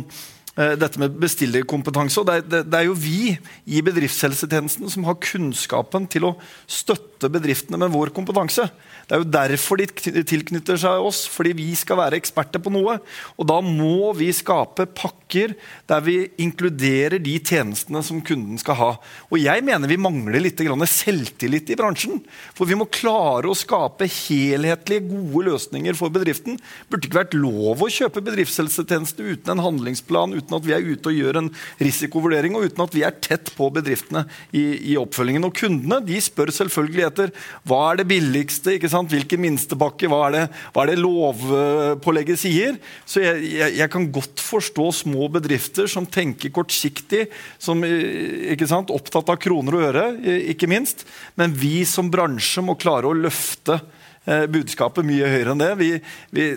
dette 0.55 1.01
med 1.03 1.17
bestillerkompetanse. 1.19 2.21
og 2.21 2.29
det 2.29 2.35
er, 2.39 2.63
det 2.63 2.79
er, 2.79 2.85
jo 2.87 2.95
vi 2.95 3.35
i 3.67 3.81
bedriftshelsetjenesten 3.83 4.87
som 4.93 5.07
har 5.09 5.19
kunnskapen 5.19 6.07
til 6.07 6.29
å 6.29 6.35
støtte 6.71 7.31
bedriftene 7.33 7.81
med 7.81 7.91
vår 7.91 8.13
kompetanse. 8.15 8.69
Det 9.05 9.17
er 9.17 9.23
jo 9.23 9.33
derfor 9.35 9.81
de 9.81 9.89
tilknytter 10.25 10.79
seg 10.81 11.03
oss, 11.03 11.25
fordi 11.29 11.55
vi 11.59 11.67
skal 11.77 11.99
være 11.99 12.21
eksperter 12.21 12.63
på 12.63 12.73
noe. 12.73 12.97
Og 13.35 13.49
da 13.51 13.59
må 13.65 14.13
vi 14.17 14.31
skape 14.37 14.87
pakker 14.95 15.57
der 15.91 16.05
vi 16.07 16.17
inkluderer 16.41 17.19
de 17.23 17.35
tjenestene 17.43 18.05
som 18.07 18.23
kunden 18.25 18.61
skal 18.61 18.79
ha. 18.79 18.91
Og 19.33 19.41
jeg 19.43 19.65
mener 19.67 19.91
vi 19.91 19.99
mangler 20.01 20.45
litt 20.45 20.63
selvtillit 20.95 21.73
i 21.75 21.79
bransjen. 21.79 22.23
For 22.55 22.69
vi 22.71 22.79
må 22.79 22.87
klare 22.87 23.51
å 23.51 23.59
skape 23.59 24.07
helhetlige, 24.07 25.09
gode 25.11 25.51
løsninger 25.51 25.99
for 25.99 26.15
bedriften. 26.15 26.61
Burde 26.89 27.09
ikke 27.09 27.23
vært 27.25 27.37
lov 27.37 27.83
å 27.83 27.91
kjøpe 27.91 28.23
bedriftshelsetjeneste 28.25 29.25
uten 29.25 29.57
en 29.57 29.65
handlingsplan, 29.65 30.37
uten 30.37 30.44
at 30.53 30.67
vi 30.67 30.75
er 30.77 30.85
ute 30.85 31.09
og 31.09 31.17
gjør 31.17 31.41
en 31.41 31.51
risikovurdering, 31.81 32.59
og 32.59 32.69
uten 32.69 32.85
at 32.85 32.99
vi 32.99 33.07
er 33.07 33.17
tett 33.25 33.55
på 33.57 33.71
bedriftene 33.73 34.27
i, 34.53 34.93
i 34.93 34.99
oppfølgingen. 35.01 35.47
Og 35.49 35.57
kundene 35.57 36.03
de 36.05 36.21
spør 36.21 36.53
selvfølgelig 36.55 37.07
etter 37.09 37.33
hva 37.65 37.81
er 37.93 38.03
det 38.03 38.09
billigste. 38.11 38.77
ikke 38.77 38.93
sant? 38.93 39.15
Hvilken 39.15 39.41
minstepakke? 39.41 40.11
Hva 40.11 40.25
hva 40.35 40.85
er 40.85 40.91
det 40.93 41.01
lovpålegget 41.01 42.41
sier? 42.41 42.79
Så 43.07 43.23
jeg, 43.23 43.43
jeg, 43.55 43.77
jeg, 43.79 43.91
kan 43.93 44.09
godt 44.15 44.43
forstå 44.43 44.89
små 45.05 45.29
bedrifter 45.33 45.89
som 45.91 46.07
tenker 46.07 46.53
kortsiktig, 46.55 47.27
som 47.63 47.85
ikke 47.85 48.69
sant, 48.71 48.93
opptatt 48.95 49.33
av 49.33 49.41
kroner 49.43 49.79
og 49.79 49.87
øre, 49.91 50.07
ikke 50.55 50.71
minst. 50.71 51.07
Men 51.41 51.55
vi 51.57 51.85
som 51.89 52.11
bransje 52.13 52.65
må 52.65 52.77
klare 52.81 53.11
å 53.11 53.17
løfte 53.17 53.79
eh, 54.27 54.47
budskapet 54.51 55.07
mye 55.07 55.31
høyere 55.31 55.55
enn 55.55 55.65
det. 55.65 55.73
Vi, 55.81 55.91
vi 56.35 56.51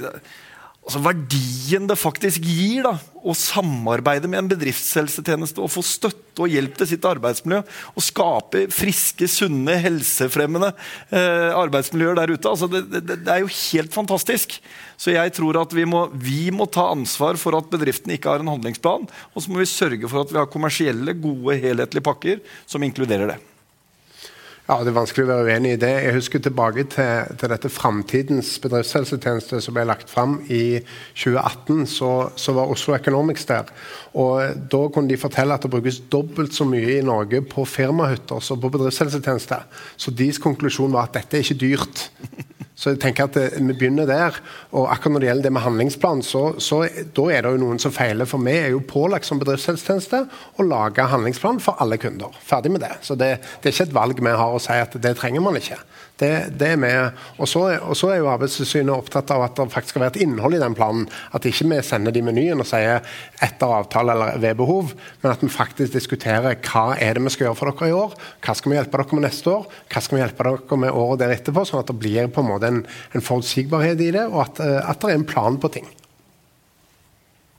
altså 0.87 1.01
verdien 1.03 1.87
det 1.89 1.97
faktisk 1.99 2.45
gir 2.47 2.85
da, 2.85 2.93
å 3.27 3.33
samarbeide 3.35 4.29
med 4.31 4.39
en 4.39 4.49
bedriftshelsetjeneste 4.53 5.59
og 5.59 5.71
få 5.73 5.83
støtte 5.83 6.45
og 6.45 6.53
hjelp 6.53 6.77
til 6.79 6.87
sitt 6.93 7.07
arbeidsmiljø. 7.07 7.59
Og 7.97 8.05
skape 8.05 8.61
friske, 8.71 9.27
sunne, 9.31 9.75
helsefremmende 9.83 10.69
eh, 11.11 11.51
arbeidsmiljøer 11.51 12.21
der 12.21 12.31
ute. 12.31 12.53
Altså, 12.53 12.69
det, 12.71 12.85
det, 12.93 13.03
det, 13.09 13.33
er 13.33 13.43
jo 13.43 13.51
helt 13.51 13.97
fantastisk. 13.97 14.55
Så 14.95 15.11
jeg 15.11 15.35
tror 15.35 15.59
at 15.59 15.75
vi 15.75 15.83
må, 15.89 16.05
vi 16.15 16.47
må 16.55 16.69
ta 16.71 16.87
ansvar 16.93 17.39
for 17.41 17.59
at 17.59 17.67
bedriftene 17.73 18.15
ikke 18.15 18.31
har 18.31 18.45
en 18.45 18.55
handlingsplan. 18.55 19.11
Og 19.35 19.43
så 19.43 19.51
må 19.51 19.59
vi 19.59 19.69
sørge 19.73 20.07
for 20.07 20.23
at 20.23 20.31
vi 20.31 20.39
har 20.39 20.49
kommersielle, 20.53 21.19
gode, 21.19 21.59
helhetlige 21.67 22.07
pakker 22.07 22.41
som 22.63 22.85
inkluderer 22.87 23.35
det. 23.35 23.41
Ja, 24.67 24.81
Det 24.83 24.91
er 24.91 24.97
vanskelig 24.97 25.23
å 25.23 25.29
være 25.29 25.47
uenig 25.47 25.69
i 25.77 25.79
det. 25.79 25.93
Jeg 26.03 26.15
husker 26.17 26.41
tilbake 26.43 26.83
til, 26.91 27.29
til 27.39 27.51
dette 27.53 27.69
Framtidens 27.71 28.49
bedriftshelsetjeneste 28.59 29.61
som 29.63 29.77
ble 29.77 29.85
lagt 29.87 30.11
fram 30.11 30.41
i 30.51 30.81
2018. 31.15 31.85
Så, 31.87 32.09
så, 32.35 32.55
var 32.57 32.73
Oslo 32.73 32.97
Economics 32.97 33.47
der. 33.47 33.71
Og 34.19 34.59
Da 34.67 34.81
kunne 34.91 35.07
de 35.07 35.21
fortelle 35.21 35.55
at 35.55 35.63
det 35.63 35.71
brukes 35.71 36.01
dobbelt 36.11 36.51
så 36.51 36.67
mye 36.67 36.97
i 36.97 37.05
Norge 37.05 37.39
på 37.47 37.63
firmahytter 37.63 38.43
som 38.43 38.59
på 38.59 38.73
bedriftshelsetjeneste. 38.75 39.61
Så 39.95 40.11
deres 40.11 40.43
konklusjon 40.43 40.91
var 40.91 41.07
at 41.07 41.15
dette 41.21 41.39
er 41.39 41.47
ikke 41.47 41.61
dyrt. 41.63 42.07
Så 42.77 42.93
jeg 42.93 42.99
tenker 43.01 43.25
at 43.25 43.33
det, 43.33 43.45
Vi 43.57 43.73
begynner 43.73 44.05
der. 44.05 44.37
og 44.71 44.91
akkurat 44.91 45.13
Når 45.13 45.19
det 45.19 45.27
gjelder 45.27 45.43
det 45.43 45.53
med 45.53 45.61
handlingsplan, 45.61 46.21
så, 46.21 46.59
så 46.59 46.83
da 46.85 47.23
er 47.33 47.41
det 47.41 47.51
jo 47.55 47.63
noen 47.63 47.79
som 47.81 47.91
feiler. 47.91 48.29
For 48.29 48.37
vi 48.37 48.53
er 48.53 48.69
jo 48.75 48.83
pålagt 48.85 49.25
som 49.25 49.39
bedriftshelsetjeneste 49.41 50.27
å 50.57 50.63
lage 50.67 51.01
handlingsplan 51.01 51.59
for 51.63 51.81
alle 51.81 51.97
kunder. 51.97 52.29
Ferdig 52.45 52.71
med 52.71 52.85
det. 52.85 52.93
Så 53.01 53.17
det, 53.17 53.39
det 53.61 53.71
er 53.71 53.73
ikke 53.73 53.89
et 53.89 53.97
valg 53.97 54.21
vi 54.21 54.35
har 54.43 54.53
å 54.53 54.61
si 54.61 54.77
at 54.77 54.93
det 55.01 55.15
trenger 55.17 55.41
man 55.41 55.57
ikke. 55.57 55.79
Det, 56.17 56.31
det 56.57 56.71
er 56.73 56.79
med. 56.81 57.17
Og 57.37 57.49
så, 57.49 57.63
og 57.77 57.97
så 57.97 58.09
er 58.09 58.21
jo 58.21 58.29
Arbeidstilsynet 58.31 58.93
opptatt 58.93 59.29
av 59.33 59.43
at 59.45 59.57
det 59.57 59.67
faktisk 59.73 59.93
skal 59.93 60.05
være 60.05 60.15
et 60.15 60.23
innhold 60.25 60.57
i 60.57 60.61
den 60.61 60.77
planen. 60.77 61.05
At 61.37 61.45
ikke 61.45 61.67
vi 61.69 61.81
sender 61.85 62.13
de 62.13 62.23
menyen 62.25 62.61
og 62.63 62.69
sier 62.69 63.05
etter 63.43 63.73
avtale 63.73 64.15
eller 64.15 64.39
ved 64.41 64.57
behov, 64.57 64.95
men 65.21 65.33
at 65.33 65.43
vi 65.45 65.49
faktisk 65.53 65.93
diskuterer 65.93 66.57
hva 66.65 66.87
er 66.97 67.17
det 67.17 67.25
vi 67.27 67.33
skal 67.35 67.49
gjøre 67.49 67.59
for 67.59 67.73
dere 67.73 67.91
i 67.91 67.97
år, 67.97 68.15
hva 68.45 68.57
skal 68.57 68.73
vi 68.73 68.79
hjelpe 68.79 68.97
dere 68.97 69.19
med 69.19 69.27
neste 69.27 69.53
år, 69.53 69.67
hva 69.93 70.03
skal 70.03 70.17
vi 70.17 70.23
hjelpe 70.23 70.47
dere 70.47 70.81
med 70.85 71.01
året 71.03 71.21
der 71.21 71.35
etterpå, 71.37 71.65
sånn 71.69 71.83
at 71.83 71.91
det 71.91 71.99
blir 72.01 72.31
på 72.33 72.41
en 72.41 72.49
måte 72.49 72.66
en, 72.67 72.85
en 73.15 73.21
forutsigbarhet 73.21 74.01
i 74.01 74.11
det, 74.11 74.25
og 74.25 74.41
at, 74.41 74.59
eh, 74.59 74.89
at 74.89 75.01
det 75.01 75.11
er 75.11 75.15
en 75.15 75.25
plan 75.25 75.59
på 75.59 75.67
ting. 75.67 75.87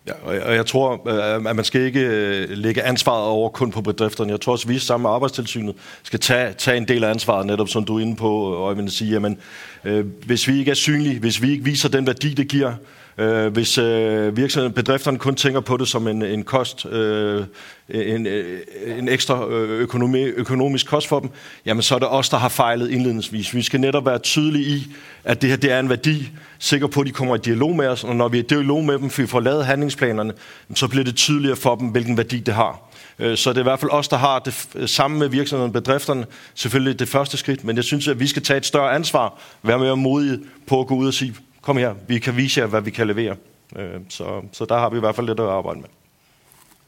Ja, 0.08 0.12
og 0.46 0.54
jeg 0.54 0.66
tror, 0.66 1.08
øh, 1.08 1.34
at 1.34 1.56
man 1.56 1.64
skal 1.64 1.80
ikke 1.80 2.00
legge 2.00 2.54
lægge 2.54 2.82
ansvaret 2.82 3.26
over 3.26 3.48
kun 3.48 3.70
på 3.70 3.80
bedrifterne. 3.80 4.30
Jeg 4.30 4.40
tror 4.40 4.52
også, 4.52 4.68
at 4.68 4.74
vi 4.74 4.78
sammen 4.78 5.02
med 5.02 5.10
Arbejdstilsynet 5.10 5.74
skal 6.02 6.20
tage, 6.20 6.52
tage 6.52 6.76
en 6.76 6.88
del 6.88 7.04
av 7.04 7.10
ansvaret, 7.10 7.46
netop 7.46 7.68
som 7.68 7.84
du 7.84 7.96
er 7.96 8.00
inne 8.00 8.16
på, 8.16 8.42
og 8.42 8.70
jeg 8.70 8.82
vil 8.82 8.90
sige, 8.90 9.10
jamen, 9.10 9.38
øh, 9.84 10.06
hvis 10.26 10.48
vi 10.48 10.58
ikke 10.58 10.70
er 10.70 10.74
synlige, 10.74 11.18
hvis 11.18 11.42
vi 11.42 11.50
ikke 11.50 11.64
viser 11.64 11.88
den 11.88 12.06
verdi, 12.06 12.34
det 12.34 12.48
giver, 12.48 12.72
Øh, 13.18 13.52
hvis 13.52 13.78
øh, 13.78 14.36
virksomheden, 14.36 14.72
bedrifterne 14.72 15.18
kun 15.18 15.34
tænker 15.34 15.60
på 15.60 15.76
det 15.76 15.88
som 15.88 16.08
en, 16.08 16.22
en 16.22 16.42
kost, 16.42 16.86
øh, 16.86 17.44
en, 17.88 18.26
øh, 18.26 18.60
en 18.98 19.08
ekstra 19.08 19.48
øh, 19.48 19.80
økonomi, 19.80 20.22
økonomisk 20.22 20.86
kost 20.86 21.08
for 21.08 21.20
dem, 21.20 21.30
jamen 21.66 21.82
så 21.82 21.94
er 21.94 21.98
det 21.98 22.08
os, 22.08 22.28
der 22.28 22.36
har 22.36 22.48
fejlet 22.48 22.90
indledningsvis. 22.90 23.54
Vi 23.54 23.62
skal 23.62 23.80
netop 23.80 24.06
være 24.06 24.18
tydelige 24.18 24.64
i, 24.64 24.86
at 25.24 25.42
det 25.42 25.50
her 25.50 25.56
det 25.56 25.72
er 25.72 25.80
en 25.80 25.88
værdi, 25.88 26.30
sikker 26.58 26.86
på, 26.86 27.00
at 27.00 27.06
de 27.06 27.12
kommer 27.12 27.36
i 27.36 27.38
dialog 27.38 27.76
med 27.76 27.86
os, 27.86 28.04
og 28.04 28.16
når 28.16 28.28
vi 28.28 28.38
er 28.38 28.42
i 28.42 28.46
dialog 28.46 28.84
med 28.84 28.98
dem, 28.98 29.10
for 29.10 29.22
vi 29.22 29.28
får 29.28 29.40
lavet 29.40 29.66
handlingsplanerne, 29.66 30.32
så 30.74 30.88
bliver 30.88 31.04
det 31.04 31.16
tydeligere 31.16 31.56
for 31.56 31.74
dem, 31.74 31.88
hvilken 31.88 32.16
værdi 32.16 32.38
det 32.38 32.54
har. 32.54 32.90
Så 33.34 33.50
det 33.50 33.56
er 33.56 33.60
i 33.60 33.62
hvert 33.62 33.80
fald 33.80 33.90
os, 33.90 34.08
der 34.08 34.16
har 34.16 34.38
det 34.38 34.90
sammen 34.90 35.20
med 35.20 35.28
virksomheden 35.28 35.72
bedrifterne, 35.72 36.26
selvfølgelig 36.54 36.98
det 36.98 37.08
første 37.08 37.36
skridt, 37.36 37.64
men 37.64 37.76
jeg 37.76 37.84
synes, 37.84 38.08
at 38.08 38.20
vi 38.20 38.26
skal 38.26 38.42
tage 38.42 38.56
et 38.56 38.66
større 38.66 38.92
ansvar, 38.92 39.40
være 39.62 39.78
mere 39.78 39.96
modige 39.96 40.38
på 40.66 40.80
at 40.80 40.86
gå 40.86 40.94
ud 40.94 41.06
og 41.06 41.14
sige, 41.14 41.34
kom 41.64 41.80
her, 41.80 41.96
vi 42.08 42.20
kan 42.22 42.36
vise 42.36 42.62
jer, 42.62 42.70
hvad 42.70 42.86
vi 42.86 42.94
kan 42.94 43.08
levere. 43.08 43.36
Øh, 43.76 44.00
så, 44.08 44.42
så 44.52 44.64
der 44.64 44.78
har 44.84 44.90
vi 44.90 45.00
i 45.00 45.04
hvert 45.04 45.16
fall 45.16 45.28
litt 45.28 45.40
å 45.42 45.50
arbeide 45.52 45.84
med. 45.86 45.94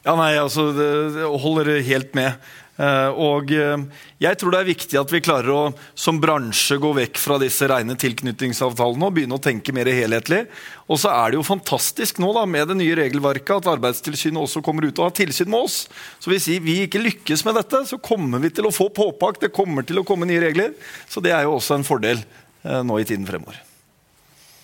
Ja, 0.00 0.14
nei, 0.16 0.32
altså, 0.40 0.70
det, 0.72 0.90
det 1.18 1.28
holder 1.42 1.74
helt 1.84 2.14
med. 2.16 2.38
Uh, 2.80 3.12
og 3.20 3.50
uh, 3.52 3.82
jeg 4.22 4.38
tror 4.40 4.54
det 4.54 4.60
er 4.62 4.68
viktig 4.70 4.96
at 4.96 5.10
vi 5.12 5.18
klarer 5.20 5.50
å 5.52 5.62
som 5.98 6.16
bransje 6.22 6.78
gå 6.80 6.94
vekk 6.96 7.18
fra 7.20 7.36
disse 7.42 7.66
rene 7.68 7.92
tilknytningsavtalene 8.00 9.04
og 9.04 9.18
begynne 9.18 9.36
å 9.36 9.42
tenke 9.44 9.74
mer 9.76 9.90
helhetlig. 9.92 10.46
Og 10.88 11.02
så 11.02 11.12
er 11.12 11.34
det 11.34 11.40
jo 11.40 11.44
fantastisk 11.44 12.22
nå 12.22 12.32
da, 12.38 12.46
med 12.48 12.72
det 12.72 12.78
nye 12.80 12.96
regelverket 13.02 13.58
at 13.58 13.70
Arbeidstilsynet 13.74 14.40
også 14.40 14.64
kommer 14.64 14.88
ut 14.88 14.96
og 14.96 15.10
har 15.10 15.16
tilsyn 15.20 15.52
med 15.52 15.68
oss. 15.68 15.82
Så 16.22 16.32
hvis 16.32 16.48
vi 16.64 16.80
ikke 16.86 17.04
lykkes 17.04 17.44
med 17.44 17.60
dette, 17.60 17.84
så 17.90 18.00
kommer 18.00 18.40
vi 18.40 18.54
til 18.54 18.70
å 18.70 18.72
få 18.72 18.88
påpakt. 18.96 19.44
Det 19.44 19.52
kommer 19.52 19.84
til 19.84 20.00
å 20.00 20.06
komme 20.08 20.30
nye 20.30 20.40
regler. 20.48 20.72
Så 21.10 21.20
det 21.20 21.36
er 21.36 21.44
jo 21.44 21.58
også 21.58 21.76
en 21.76 21.86
fordel 21.86 22.24
nå 22.64 22.96
i 23.00 23.08
tiden 23.08 23.28
fremover. 23.28 23.60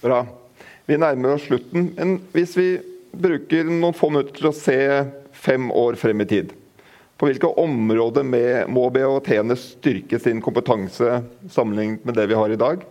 Bra. 0.03 0.23
Vi 0.87 0.99
nærmer 1.01 1.35
oss 1.35 1.47
slutten. 1.49 1.91
Men 1.97 2.19
hvis 2.35 2.55
vi 2.59 2.69
bruker 3.17 3.67
noen 3.69 3.97
få 3.97 4.11
minutter 4.13 4.37
til 4.37 4.51
å 4.51 4.57
se 4.57 4.79
fem 5.37 5.71
år 5.73 5.99
frem 6.01 6.23
i 6.25 6.29
tid 6.29 6.55
på 7.17 7.31
hvilke 7.31 7.49
områder 7.63 8.27
må 8.69 8.83
BHT-ene 8.93 9.57
styrke 9.57 10.19
sin 10.21 10.43
kompetanse 10.45 11.23
sammenlignet 11.49 12.05
med 12.05 12.19
det 12.19 12.27
vi 12.29 12.37
har 12.37 12.53
i 12.53 12.61
dag? 12.61 12.83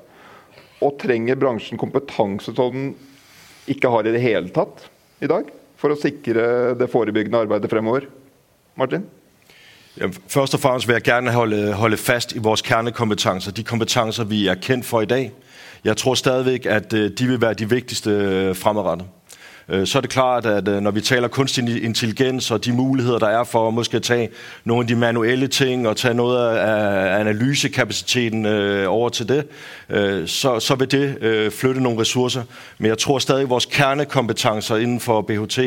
Og 0.81 0.97
trenger 1.01 1.37
bransjen 1.37 1.79
kompetanse 1.79 2.55
som 2.57 2.73
den 2.73 2.87
ikke 3.69 3.91
har 3.93 4.05
i 4.05 4.15
det 4.15 4.23
hele 4.23 4.49
tatt 4.53 4.87
i 5.21 5.29
dag? 5.29 5.51
For 5.77 5.93
å 5.93 5.99
sikre 5.99 6.73
det 6.79 6.89
forebyggende 6.89 7.43
arbeidet 7.45 7.69
fremover? 7.69 8.09
Martin? 8.79 9.05
Først 10.27 10.57
og 10.57 10.59
fremst 10.59 10.87
vil 10.89 10.97
jeg 10.97 11.05
gjerne 11.07 11.31
holde, 11.31 11.73
holde, 11.79 11.97
fast 11.97 12.33
i 12.35 12.41
vores 12.43 12.63
kjernekompetanser. 12.65 13.53
De 13.55 13.63
kompetanser 13.63 14.27
vi 14.27 14.47
er 14.51 14.59
kjent 14.59 14.83
for 14.87 15.05
i 15.05 15.09
dag. 15.09 15.29
Jeg 15.85 15.97
tror 15.97 16.13
stadig 16.13 16.65
at 16.65 16.93
øh, 16.93 17.11
de 17.19 17.27
vil 17.27 17.41
være 17.41 17.53
de 17.53 17.69
viktigste 17.69 18.09
øh, 18.09 18.55
fremadrettet. 18.55 19.07
Øh, 19.69 19.87
så 19.87 19.97
er 19.97 20.01
det 20.01 20.09
klart, 20.09 20.45
at 20.45 20.83
når 20.83 20.91
vi 20.91 21.01
taler 21.01 21.27
kunstig 21.27 21.83
intelligens 21.83 22.51
og 22.51 22.65
de 22.65 22.73
muligheder, 22.73 23.19
der 23.19 23.27
er 23.27 23.43
for 23.43 23.67
at 23.67 23.73
måske 23.73 23.99
tage 23.99 24.29
nogle 24.63 24.83
af 24.83 24.87
de 24.87 24.95
manuelle 24.95 25.47
ting 25.47 25.87
og 25.87 25.97
tage 25.97 26.13
noget 26.13 26.57
af 26.57 27.19
analysekapaciteten 27.19 28.45
øh, 28.45 28.91
over 28.91 29.09
til 29.09 29.29
det, 29.29 29.47
så, 30.29 30.75
vil 30.79 30.91
det 30.91 31.53
flytte 31.53 31.81
nogle 31.81 32.01
ressourcer. 32.01 32.43
Men 32.77 32.87
jeg 32.87 32.97
tror 32.97 33.19
stadig, 33.19 33.43
at 33.43 33.49
vores 33.49 33.65
kernekompetencer 33.65 34.75
inden 34.75 34.99
for 34.99 35.21
BHT, 35.21 35.59